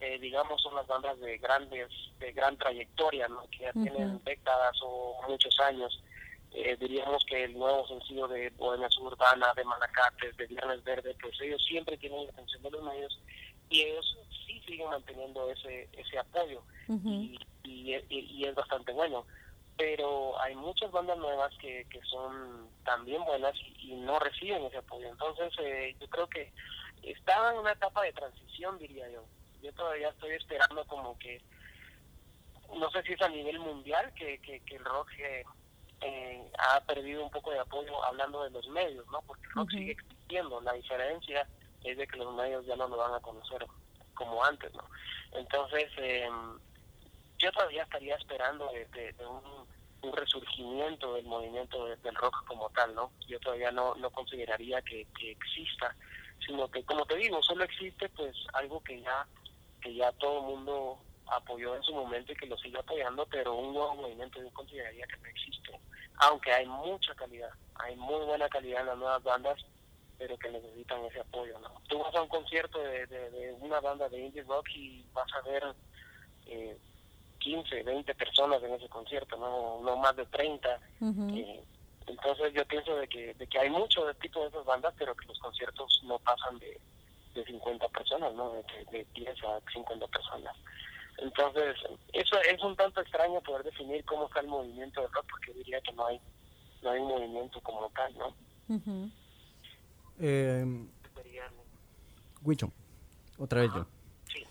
[0.00, 1.88] eh, digamos, son las bandas de grandes,
[2.18, 3.46] de gran trayectoria, ¿no?
[3.50, 6.02] que ya tienen décadas o muchos años.
[6.52, 11.40] Eh, diríamos que el nuevo sencillo de Bohemia Suburbana, de Malacates, de Viernes Verde, pues
[11.40, 13.20] ellos siempre tienen la atención de los medios
[13.68, 19.24] y ellos sí siguen manteniendo ese ese apoyo y, y, y, es bastante bueno.
[19.76, 25.08] Pero hay muchas bandas nuevas que, que son también buenas y, no reciben ese apoyo.
[25.08, 26.52] Entonces, eh, yo creo que
[27.02, 29.24] están en una etapa de transición, diría yo
[29.62, 31.40] yo todavía estoy esperando como que,
[32.74, 35.44] no sé si es a nivel mundial, que, que, el rock eh,
[36.00, 39.20] eh, ha perdido un poco de apoyo hablando de los medios, ¿no?
[39.22, 41.46] Porque el rock sigue existiendo, la diferencia
[41.84, 43.66] es de que los medios ya no lo van a conocer
[44.14, 44.84] como antes, ¿no?
[45.32, 46.28] Entonces, eh,
[47.38, 49.68] yo todavía estaría esperando de, un,
[50.12, 53.12] resurgimiento del movimiento del rock como tal, ¿no?
[53.28, 55.94] Yo todavía no, no consideraría que, que exista,
[56.44, 59.26] sino que, como te digo, solo existe pues algo que ya
[59.80, 63.54] que ya todo el mundo apoyó en su momento y que lo sigue apoyando, pero
[63.54, 65.80] un nuevo movimiento yo consideraría que no existe,
[66.20, 69.58] aunque hay mucha calidad, hay muy buena calidad en las nuevas bandas,
[70.18, 71.58] pero que necesitan ese apoyo.
[71.60, 71.70] ¿no?
[71.88, 75.40] Tú vas a un concierto de, de, una banda de indie rock y vas a
[75.48, 75.74] ver
[76.46, 76.76] eh,
[77.38, 80.80] 15, 20 personas en ese concierto, no, no más de 30.
[81.34, 81.64] Eh,
[82.06, 85.14] entonces yo pienso de que, de que hay mucho de tipo de esas bandas, pero
[85.14, 86.80] que los conciertos no pasan de
[87.34, 88.52] de 50 personas, ¿no?
[88.52, 90.56] De, de 10 a 50 personas.
[91.20, 91.76] Entonces,
[92.12, 95.80] eso es un tanto extraño poder definir cómo está el movimiento de rock, porque diría
[95.80, 96.20] que no hay,
[96.82, 99.10] no hay un movimiento como tal, ¿no?
[100.18, 100.86] eh,
[102.42, 102.72] Wicho,
[103.38, 103.86] otra vez yo.
[104.32, 104.44] Sí.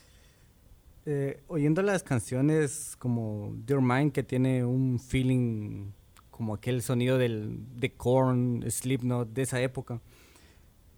[1.06, 5.92] Eh, oyendo las canciones como Dear Mind, que tiene un feeling
[6.30, 10.00] como aquel sonido del, de Korn, Slipknot, de esa época.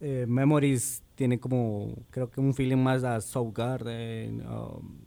[0.02, 5.00] Eh, Memories tiene como, creo que un feeling más a Soundgarden, um,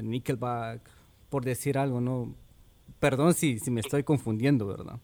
[0.00, 0.80] Nickelback,
[1.28, 2.34] por decir algo, ¿no?
[3.00, 4.98] Perdón si, si me estoy confundiendo, ¿verdad?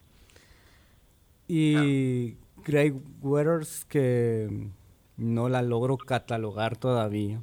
[1.48, 4.68] Y Greg Waters, que
[5.16, 7.42] no la logro catalogar todavía.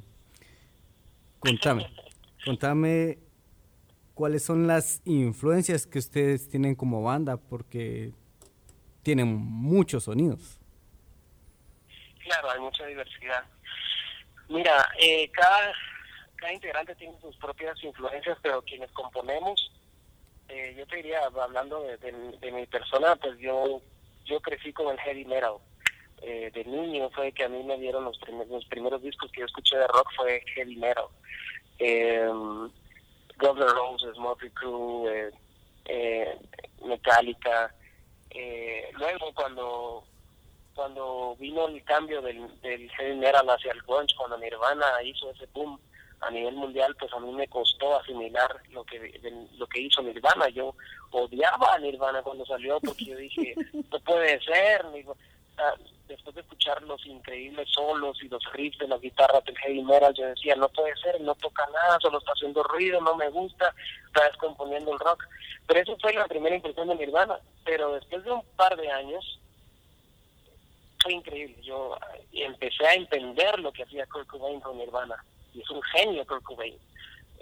[1.40, 1.86] Contame,
[2.44, 3.18] contame
[4.14, 8.12] cuáles son las influencias que ustedes tienen como banda, porque
[9.02, 10.58] tienen muchos sonidos.
[12.24, 13.44] Claro, hay mucha diversidad.
[14.48, 15.72] Mira, eh, cada,
[16.36, 19.72] cada integrante tiene sus propias influencias, pero quienes componemos,
[20.48, 23.80] eh, yo te diría, hablando de, mi persona, pues yo
[24.24, 25.56] yo crecí con el heavy metal.
[26.22, 29.40] Eh, de niño fue que a mí me dieron los primeros, los primeros discos que
[29.40, 31.06] yo escuché de rock fue heavy metal.
[31.78, 32.26] Eh,
[33.38, 35.30] Guns N' Roses, Motley Crue,
[35.84, 36.38] eh,
[36.84, 37.72] Metallica,
[38.30, 40.04] Eh, luego cuando
[40.74, 45.46] cuando vino el cambio del, del heavy metal hacia el grunge, cuando Nirvana hizo ese
[45.54, 45.80] boom
[46.20, 49.20] a nivel mundial, pues a mí me costó asimilar lo que
[49.56, 50.48] lo que hizo Nirvana.
[50.48, 50.74] Yo
[51.10, 53.54] odiaba a Nirvana cuando salió porque yo dije,
[53.90, 54.84] no puede ser.
[56.08, 60.14] Después de escuchar los increíbles solos y los riffs de la guitarra del heavy metal,
[60.14, 63.74] yo decía, no puede ser, no toca nada, solo está haciendo ruido, no me gusta,
[64.06, 65.24] está descomponiendo el rock.
[65.66, 67.40] Pero eso fue la primera impresión de Nirvana.
[67.64, 69.40] Pero después de un par de años,
[71.02, 71.56] fue increíble.
[71.62, 71.96] Yo
[72.32, 75.24] empecé a entender lo que hacía Kurt Cobain con Nirvana.
[75.60, 76.78] Es un genio Kurt Cobain.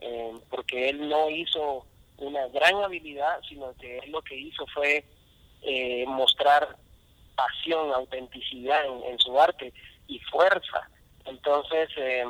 [0.01, 1.87] Eh, porque él no hizo
[2.19, 5.05] una gran habilidad, sino que él lo que hizo fue
[5.63, 6.77] eh, mostrar
[7.35, 9.73] pasión, autenticidad en, su arte
[10.07, 10.89] y fuerza.
[11.25, 12.25] Entonces, eh,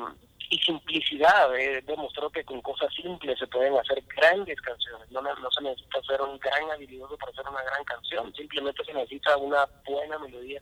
[0.50, 1.50] y simplicidad,
[1.86, 5.10] demostró que con cosas simples se pueden hacer grandes canciones.
[5.10, 8.92] No, no se necesita ser un gran habilidoso para hacer una gran canción, simplemente se
[8.92, 10.60] necesita una buena melodía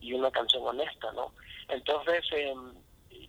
[0.00, 1.32] y una canción honesta, ¿no?
[1.68, 2.54] Entonces, eh,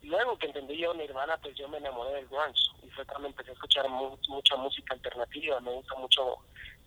[0.10, 3.52] luego que entendí yo Nirvana, pues yo me enamoré del grunge y fue cuando empecé
[3.52, 6.38] a escuchar mucha música alternativa, me gusta mucho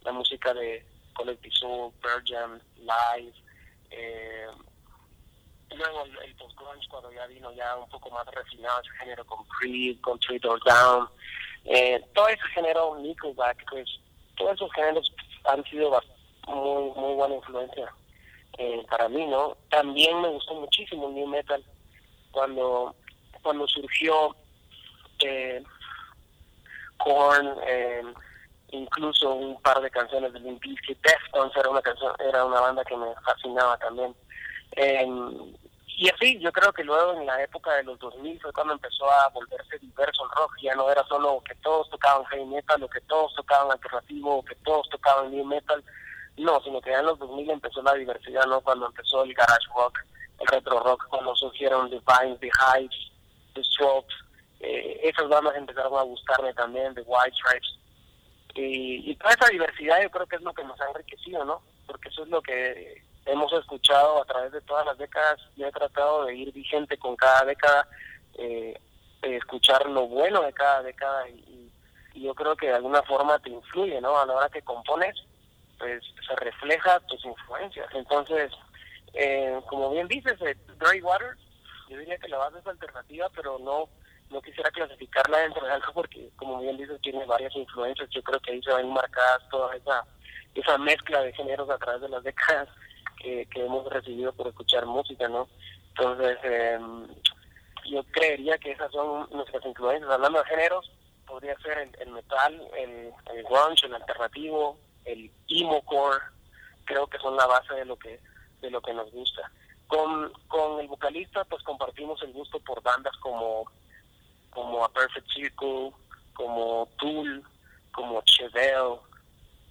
[0.02, 2.24] la música de Collective Soul, Pearl
[2.76, 3.32] Live,
[3.90, 4.46] eh,
[5.76, 10.00] luego el, post-grunge cuando ya vino ya un poco más refinado ese género con Creed,
[10.00, 11.08] con Three Doors Down,
[11.64, 13.88] eh, todo ese género, Nickelback, pues
[14.36, 15.12] todos esos géneros
[15.44, 15.90] han sido
[16.48, 17.94] muy, muy buena influencia
[18.58, 19.56] eh, para mí, ¿no?
[19.70, 21.64] También me gustó muchísimo el new metal
[22.32, 22.94] cuando
[23.42, 24.34] cuando surgió
[25.20, 25.62] eh,
[27.66, 28.02] eh,
[28.70, 32.84] incluso un par de canciones de Limp Bizkit, Deftones era una canción, era una banda
[32.84, 34.14] que me fascinaba también.
[34.76, 35.06] Eh,
[35.96, 39.10] y así, yo creo que luego en la época de los 2000 fue cuando empezó
[39.10, 42.88] a volverse diverso el rock, ya no era solo que todos tocaban heavy metal, o
[42.88, 45.84] que todos tocaban alternativo, o que todos tocaban new metal,
[46.38, 48.60] no, sino que ya en los 2000 empezó la diversidad, ¿no?
[48.62, 49.98] Cuando empezó el garage rock,
[50.40, 53.11] el retro rock, cuando surgieron The Vines, The Hives,
[53.54, 54.14] The Strokes,
[54.60, 57.78] eh, esas bandas empezaron a gustarme también, The White Stripes.
[58.54, 61.62] Y, y toda esa diversidad yo creo que es lo que nos ha enriquecido, ¿no?
[61.86, 65.40] Porque eso es lo que hemos escuchado a través de todas las décadas.
[65.56, 67.88] Yo he tratado de ir vigente con cada década,
[68.34, 68.78] eh,
[69.22, 71.70] escuchar lo bueno de cada década y,
[72.14, 74.18] y, yo creo que de alguna forma te influye, ¿no?
[74.18, 75.16] A la hora que compones,
[75.78, 77.88] pues se refleja tus influencias.
[77.94, 78.52] Entonces,
[79.14, 81.36] eh, como bien dices, eh, Dry Water,
[81.92, 83.88] yo diría que la base es alternativa, pero no
[84.32, 88.08] no quisiera clasificarla dentro de algo porque, como bien dices, tiene varias influencias.
[88.10, 90.04] Yo creo que ahí se ven marcadas toda esa,
[90.54, 92.68] esa mezcla de géneros a través de las décadas
[93.18, 95.48] que, hemos recibido por escuchar música, ¿no?
[95.88, 97.06] Entonces, em,
[97.90, 100.10] yo creería que esas son nuestras influencias.
[100.10, 100.90] Hablando de géneros,
[101.26, 106.18] podría ser el, el metal, el, el grunge, el alternativo, el emo core,
[106.84, 108.18] creo que son la base de lo que
[108.62, 109.50] de lo que nos gusta.
[109.92, 113.70] Con, con el vocalista pues compartimos el gusto por bandas como
[114.48, 115.92] como A Perfect Circle,
[116.32, 117.44] como Tool,
[117.92, 119.00] como Chevelle,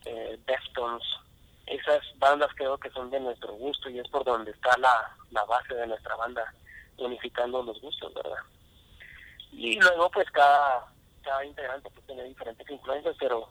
[0.06, 1.02] eh, Deftones.
[1.66, 5.44] Esas bandas creo que son de nuestro gusto y es por donde está la, la
[5.46, 6.54] base de nuestra banda,
[6.98, 8.44] unificando los gustos, ¿verdad?
[9.52, 10.86] Y luego pues cada,
[11.24, 13.50] cada integrante pues tiene diferentes influencias, pero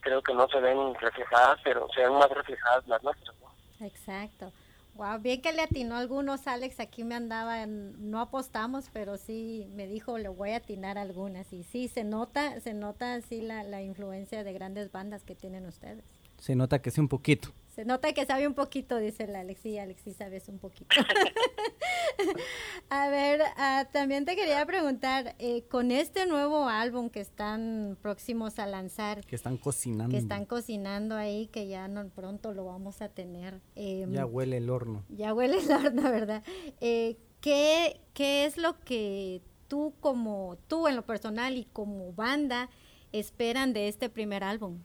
[0.00, 3.36] creo que no se ven reflejadas, pero se ven más reflejadas las nuestras.
[3.80, 4.50] Exacto.
[4.96, 9.88] Wow, bien que le atinó algunos, Alex, aquí me andaba, no apostamos, pero sí me
[9.88, 11.52] dijo, le voy a atinar algunas.
[11.52, 15.66] Y sí, se nota, se nota así la, la influencia de grandes bandas que tienen
[15.66, 16.04] ustedes.
[16.38, 17.48] Se nota que es un poquito.
[17.74, 19.78] Se nota que sabe un poquito, dice la Alexi.
[19.78, 20.94] Alexi, sabes un poquito.
[22.88, 28.60] a ver, ah, también te quería preguntar, eh, con este nuevo álbum que están próximos
[28.60, 29.26] a lanzar.
[29.26, 30.12] Que están cocinando.
[30.12, 33.60] Que están cocinando ahí, que ya no, pronto lo vamos a tener.
[33.74, 35.04] Em, ya huele el horno.
[35.08, 36.44] Ya huele el horno, ¿verdad?
[36.80, 42.70] Eh, ¿qué, ¿Qué es lo que tú como, tú en lo personal y como banda
[43.10, 44.78] esperan de este primer álbum?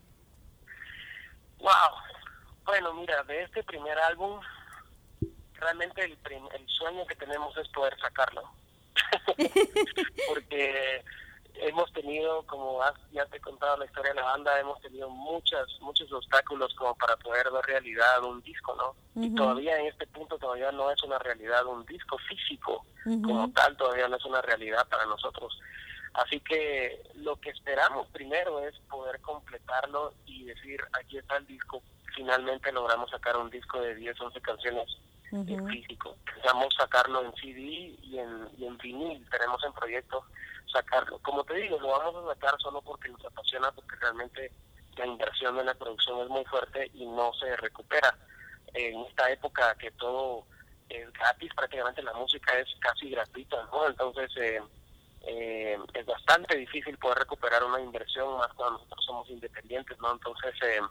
[1.60, 1.70] Wow,
[2.70, 4.40] bueno, mira, de este primer álbum,
[5.56, 6.18] realmente el,
[6.54, 8.44] el sueño que tenemos es poder sacarlo.
[10.28, 11.04] Porque
[11.62, 12.80] hemos tenido, como
[13.12, 16.94] ya te he contado la historia de la banda, hemos tenido muchas, muchos obstáculos como
[16.96, 19.24] para poder ver realidad un disco, ¿no?
[19.24, 23.76] Y todavía en este punto todavía no es una realidad un disco físico, como tal,
[23.78, 25.60] todavía no es una realidad para nosotros.
[26.14, 31.82] Así que lo que esperamos primero es poder completarlo y decir, aquí está el disco,
[32.20, 34.98] finalmente logramos sacar un disco de 10, 11 canciones
[35.32, 36.18] en físico.
[36.26, 40.26] Pensamos sacarlo en CD y en, y en vinil, tenemos en proyecto
[40.70, 41.18] sacarlo.
[41.20, 44.52] Como te digo, lo vamos a sacar solo porque nos apasiona, porque realmente
[44.98, 48.14] la inversión en la producción es muy fuerte y no se recupera.
[48.74, 50.44] En esta época que todo
[50.90, 53.88] es gratis, prácticamente la música es casi gratuita, ¿no?
[53.88, 54.62] Entonces eh,
[55.26, 60.12] eh, es bastante difícil poder recuperar una inversión más cuando nosotros somos independientes, ¿no?
[60.12, 60.82] Entonces eh,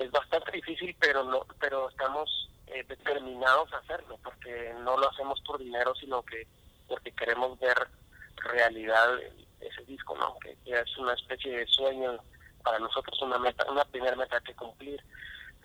[0.00, 5.40] es bastante difícil, pero no, pero estamos eh, determinados a hacerlo, porque no lo hacemos
[5.42, 6.46] por dinero, sino que
[6.88, 7.86] porque queremos ver
[8.36, 9.18] realidad
[9.60, 10.38] ese disco, ¿no?
[10.38, 12.18] Que, es una especie de sueño
[12.62, 15.02] para nosotros, una meta, una primera meta que cumplir.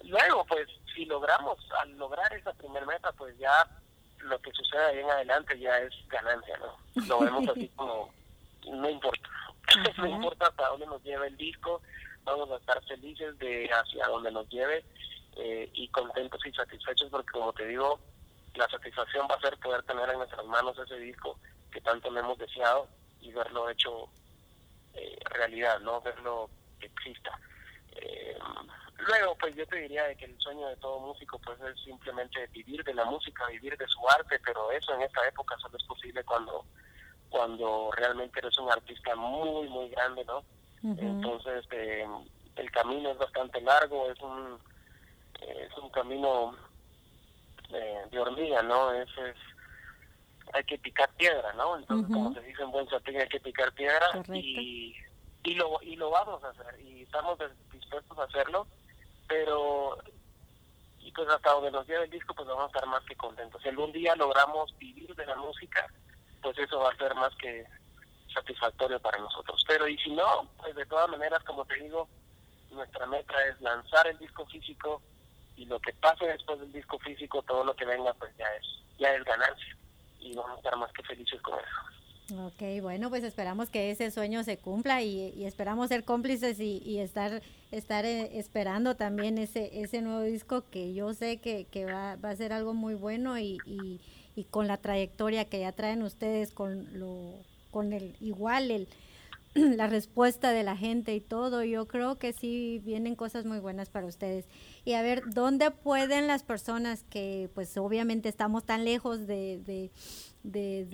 [0.04, 3.66] Luego, pues, si logramos, al lograr esa primera meta, pues ya
[4.20, 6.78] lo que suceda ahí en adelante ya es ganancia, ¿no?
[7.08, 8.14] Lo vemos así como,
[8.70, 9.30] no importa,
[9.98, 11.82] no importa hasta dónde nos lleve el disco,
[12.26, 14.84] vamos a estar felices de hacia dónde nos lleve
[15.38, 18.00] eh, y contentos y satisfechos porque como te digo,
[18.56, 21.40] la satisfacción va a ser poder tener en nuestras manos ese disco
[21.72, 22.88] que tanto le hemos deseado
[23.22, 24.10] y verlo hecho
[24.94, 26.50] eh, realidad, no verlo
[26.80, 27.38] que exista.
[27.92, 28.38] Eh,
[28.98, 32.48] luego, pues yo te diría de que el sueño de todo músico pues es simplemente
[32.48, 35.84] vivir de la música, vivir de su arte, pero eso en esta época solo es
[35.84, 36.66] posible cuando
[37.30, 40.46] cuando realmente eres un artista muy, muy grande, ¿no?
[40.86, 42.06] Entonces, este,
[42.56, 44.60] el camino es bastante largo, es un,
[45.42, 46.56] es un camino
[47.74, 48.94] eh, de hormiga, ¿no?
[48.94, 49.36] Es, es,
[50.54, 51.78] hay que picar piedra, ¿no?
[51.78, 54.96] Entonces, como se dice en buen satín, hay que picar piedra y,
[55.44, 57.38] y, lo, y lo vamos a hacer y estamos
[57.72, 58.68] dispuestos a hacerlo,
[59.28, 59.98] pero
[61.00, 63.62] y pues hasta donde nos lleve el disco pues vamos a estar más que contentos.
[63.62, 65.88] Si algún día logramos vivir de la música,
[66.42, 67.66] pues eso va a ser más que
[68.36, 69.64] satisfactorio para nosotros.
[69.68, 72.08] Pero y si no, pues de todas maneras, como te digo,
[72.72, 75.02] nuestra meta es lanzar el disco físico
[75.56, 78.66] y lo que pase después del disco físico, todo lo que venga, pues ya es,
[79.00, 79.78] ya es ganancia
[80.20, 82.46] y vamos a estar más que felices con eso.
[82.48, 87.42] Ok, bueno, pues esperamos que ese sueño se cumpla y, esperamos ser cómplices y, estar
[87.72, 92.36] estar eh, esperando también ese ese nuevo disco que yo sé que, va, va a
[92.36, 94.02] ser algo muy bueno y, y,
[94.36, 97.34] y con la trayectoria que ya traen ustedes, con lo
[97.76, 98.88] con el igual el
[99.54, 103.90] la respuesta de la gente y todo, yo creo que sí vienen cosas muy buenas
[103.90, 104.46] para ustedes.
[104.86, 109.92] Y a ver, ¿dónde pueden las personas que pues obviamente estamos tan lejos de, de,
[110.52, 110.86] de,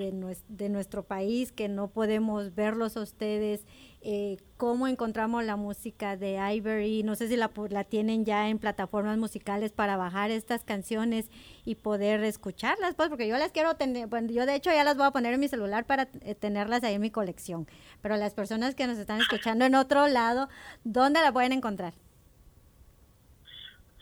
[0.48, 3.66] de, nuestro país que no podemos verlos a ustedes?
[4.02, 7.04] Eh, ¿Cómo encontramos la música de Ivory?
[7.04, 11.30] No sé si la, la tienen ya en plataformas musicales para bajar estas canciones
[11.66, 14.98] y poder escucharlas, pues porque yo las quiero tener, bueno, yo de hecho ya las
[14.98, 17.68] voy a poner en mi celular para eh, tenerlas ahí en mi colección.
[18.02, 20.50] Pero las personas que nos están escuchando en otro lado,
[20.84, 21.94] ¿dónde la pueden encontrar?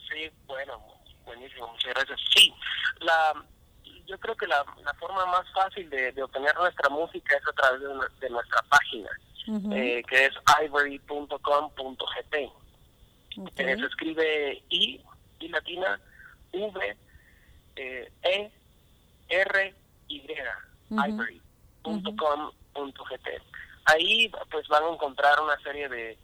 [0.10, 0.82] Sí, bueno,
[1.26, 2.20] buenísimo, muchas gracias.
[2.36, 2.54] Sí,
[3.02, 3.46] la,
[4.10, 7.54] yo creo que la, la forma más fácil de, de, obtener nuestra música es a
[7.54, 7.82] través
[8.20, 9.10] de, nuestra página,
[9.72, 10.34] eh, que es
[10.66, 12.36] ivory.com.gt.
[13.38, 13.66] Okay.
[13.66, 15.02] Eh, se escribe I,
[15.40, 16.00] I latina,
[16.52, 16.98] V,
[17.76, 18.52] eh, E,
[19.30, 19.76] R,
[20.08, 20.26] Y,
[20.90, 22.10] ivory.com.gt.
[23.86, 26.18] Ahí pues van a encontrar una serie de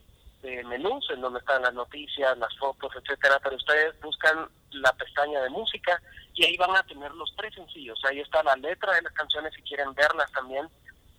[0.65, 5.49] menús en donde están las noticias, las fotos, etcétera, pero ustedes buscan la pestaña de
[5.49, 6.01] música
[6.33, 7.99] y ahí van a tener los tres sencillos.
[8.05, 10.67] Ahí está la letra de las canciones si quieren verlas también.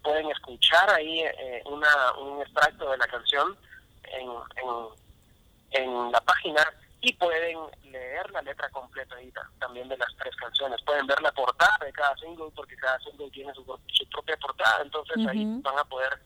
[0.02, 3.56] Pueden escuchar ahí eh, una, un extracto de la canción
[4.04, 4.30] en,
[4.62, 6.66] en, en la página
[7.00, 10.80] y pueden leer la letra completa ahí también de las tres canciones.
[10.82, 13.64] Pueden ver la portada de cada single porque cada single tiene su,
[14.10, 16.18] propia portada, entonces ahí van a poder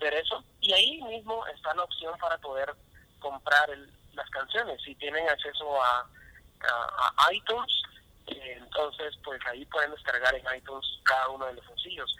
[0.00, 0.42] ver eso.
[0.60, 2.74] Y ahí mismo está la opción para poder
[3.18, 3.68] comprar
[4.14, 4.80] las canciones.
[4.82, 6.06] Si tienen acceso a,
[6.68, 7.82] a, iTunes,
[8.26, 12.14] eh, entonces pues ahí pueden descargar en iTunes cada uno de los sencillos.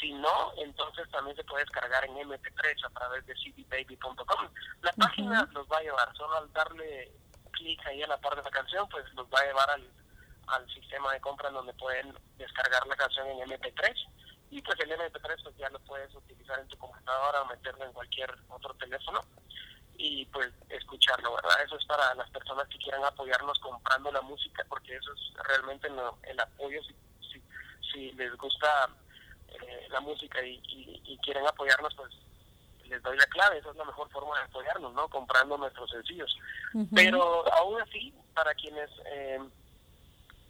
[0.00, 4.48] Si no, entonces también se puede descargar en MP3 a través de cdbaby.com.
[4.82, 7.10] La página los va a llevar, solo al darle
[7.52, 9.90] clic ahí a la parte de la canción, pues los va a llevar al,
[10.46, 13.94] al sistema de compra donde pueden descargar la canción en MP3
[14.50, 17.92] y pues el MP3 pues ya lo puedes utilizar en tu computadora o meterlo en
[17.92, 19.20] cualquier otro teléfono
[19.98, 21.62] y pues escucharlo, ¿verdad?
[21.64, 25.88] Eso es para las personas que quieran apoyarnos comprando la música porque eso es realmente
[26.22, 27.42] el apoyo si, si,
[27.92, 28.88] si les gusta
[29.48, 32.10] eh, la música y, y, quieren apoyarnos pues
[32.84, 35.08] les doy la clave, esa es la mejor forma de apoyarnos, ¿no?
[35.08, 36.34] Comprando nuestros sencillos.
[36.94, 39.38] Pero aún así, para quienes eh,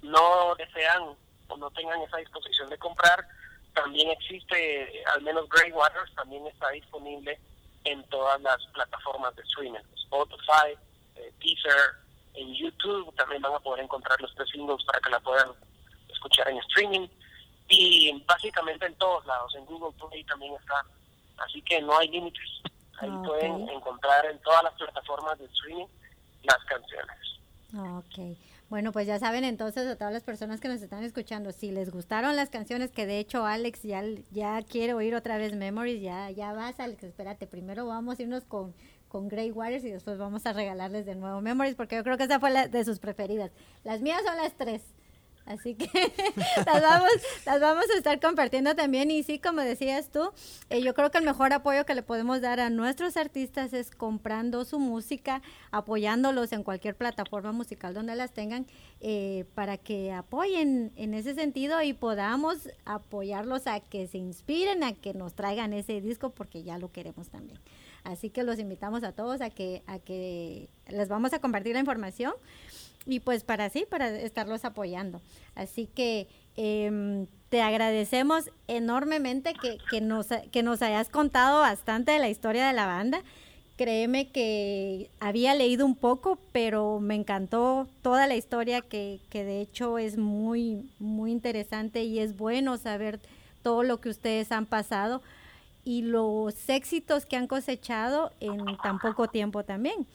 [0.03, 1.17] no desean
[1.49, 3.27] o no tengan esa disposición de comprar,
[3.75, 7.41] también existe, al menos Grey Waters también está disponible
[7.91, 10.77] en todas las plataformas de streaming, Spotify,
[11.17, 11.95] eh, Deezer,
[12.35, 15.51] en YouTube también van a poder encontrar los tres singles para que la puedan
[16.09, 17.09] escuchar en streaming
[17.69, 20.85] y básicamente en todos lados, en Google Play también está,
[21.39, 22.49] así que no hay límites,
[23.01, 25.87] Ahí Ah, pueden encontrar en todas las plataformas de streaming
[26.43, 27.19] las canciones.
[27.77, 28.37] Ok,
[28.69, 31.91] bueno, pues ya saben entonces a todas las personas que nos están escuchando, si les
[31.91, 36.31] gustaron las canciones, que de hecho Alex ya, ya quiere oír otra vez Memories, ya,
[36.31, 38.75] ya vas Alex, espérate, primero vamos a irnos con,
[39.09, 42.25] con Grey Waters y después vamos a regalarles de nuevo Memories, porque yo creo que
[42.25, 43.51] esa fue la de sus preferidas.
[43.85, 44.83] Las mías son las tres.
[45.49, 45.89] Así que
[46.67, 47.11] las vamos,
[47.47, 49.11] las vamos a estar compartiendo también.
[49.11, 50.31] Y sí, como decías tú,
[50.69, 53.91] eh, yo creo que el mejor apoyo que le podemos dar a nuestros artistas es
[53.91, 58.67] comprando su música, apoyándolos en cualquier plataforma musical donde las tengan,
[59.01, 64.93] eh, para que apoyen en ese sentido y podamos apoyarlos a que se inspiren, a
[64.93, 67.59] que nos traigan ese disco, porque ya lo queremos también.
[68.05, 71.81] Así que los invitamos a todos a que, a que les vamos a compartir la
[71.81, 72.35] información
[73.07, 75.21] y pues para sí, para estarlos apoyando.
[75.55, 82.19] Así que em, te agradecemos enormemente que, que, nos, que nos hayas contado bastante de
[82.19, 83.23] la historia de la banda.
[83.77, 89.61] Créeme que había leído un poco, pero me encantó toda la historia que, que de
[89.61, 93.21] hecho es muy, muy interesante y es bueno saber
[93.63, 95.23] todo lo que ustedes han pasado
[95.85, 100.07] y los éxitos que han cosechado en tan poco tiempo también.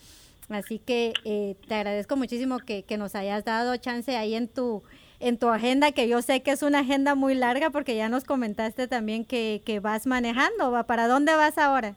[0.49, 4.83] Así que eh, te agradezco muchísimo que, que, nos hayas dado chance ahí en tu,
[5.19, 8.23] en tu agenda, que yo sé que es una agenda muy larga porque ya nos
[8.23, 10.71] comentaste también que, que vas manejando.
[10.71, 10.83] ¿va?
[10.83, 11.95] ¿Para dónde vas ahora?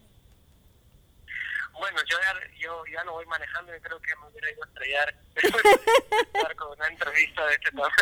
[1.78, 4.66] Bueno, yo ya, yo ya no voy manejando, yo creo que me hubiera ido a
[4.66, 5.14] estrellar
[6.56, 7.92] con una entrevista de este tamaño.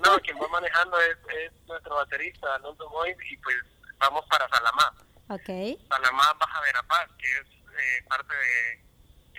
[0.04, 3.56] No, quien va manejando es, es nuestro baterista, Alonso Moy, y pues
[3.98, 4.94] vamos para Salamá.
[5.28, 5.78] Ok.
[5.88, 8.89] Salamá, Baja Verapaz, que es eh, parte de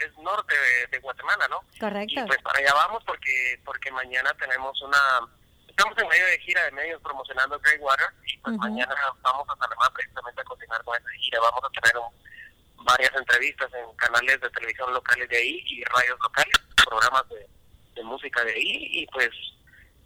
[0.05, 1.61] es norte de, de, Guatemala, ¿no?
[1.79, 2.19] Correcto.
[2.19, 5.21] Y pues para allá vamos porque porque mañana tenemos una
[5.67, 8.61] estamos en medio de gira de medios promocionando Grey Water y pues uh -huh.
[8.61, 13.11] mañana vamos a Salamá precisamente a continuar con esa gira, vamos a tener un, varias
[13.15, 17.47] entrevistas en canales de televisión locales de ahí y radios locales, programas de,
[17.95, 19.29] de música de ahí y pues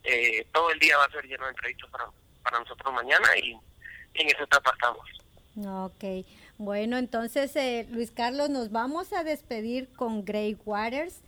[0.03, 2.05] eh, todo el día va a ser lleno de entrevistas para,
[2.43, 3.57] para nosotros mañana y
[4.13, 5.09] en esa etapa estamos.
[5.57, 6.03] Ok,
[6.57, 11.21] bueno, entonces eh, Luis Carlos, nos vamos a despedir con Grey Waters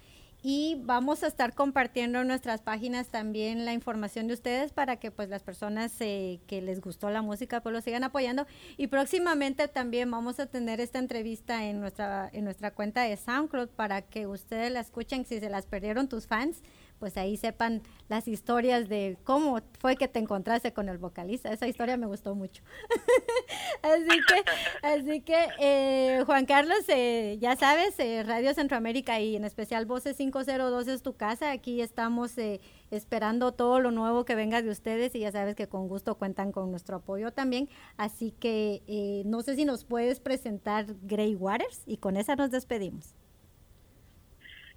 [0.44, 5.12] y vamos a estar compartiendo en nuestras páginas también la información de ustedes para que
[5.12, 8.46] pues las personas eh, que les gustó la música pues lo sigan apoyando.
[8.78, 13.70] Y próximamente también vamos a tener esta entrevista en nuestra en nuestra cuenta de SoundCloud
[13.70, 16.62] para que ustedes la escuchen si se las perdieron tus fans
[17.00, 21.52] pues ahí sepan las historias de cómo fue que te encontraste con el vocalista.
[21.52, 22.64] Esa historia me gustó mucho.
[23.82, 29.44] así que, así que eh, Juan Carlos, eh, ya sabes, eh, Radio Centroamérica y en
[29.44, 31.52] especial Voces 502 es tu casa.
[31.52, 32.60] Aquí estamos eh,
[32.92, 36.52] esperando todo lo nuevo que venga de ustedes y ya sabes que con gusto cuentan
[36.52, 37.70] con nuestro apoyo también.
[37.98, 42.52] Así que eh, no sé si nos puedes presentar Grey Waters y con esa nos
[42.52, 43.16] despedimos.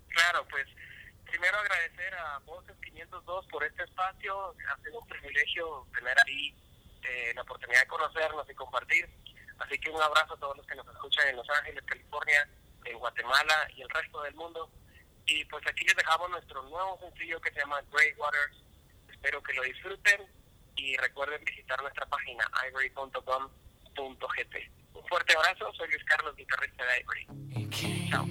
[0.08, 0.66] Claro, pues
[1.40, 4.54] primero agradecer a Voces 502 por este espacio.
[4.70, 6.54] Ha sido un privilegio tener ahí
[7.02, 9.08] eh, la oportunidad de conocernos y compartir.
[9.58, 12.46] Así que un abrazo a todos los que nos escuchan en Los Ángeles, California,
[12.84, 14.70] en Guatemala y el resto del mundo.
[15.24, 18.62] Y pues aquí les dejamos nuestro nuevo sencillo que se llama Grey Waters.
[19.08, 20.20] Espero que lo disfruten
[20.76, 23.96] y recuerden visitar nuestra página ivory.com.gt.
[24.92, 27.26] Un fuerte abrazo, soy Luis Carlos, guitarrista de Ivory.
[28.10, 28.26] Chao.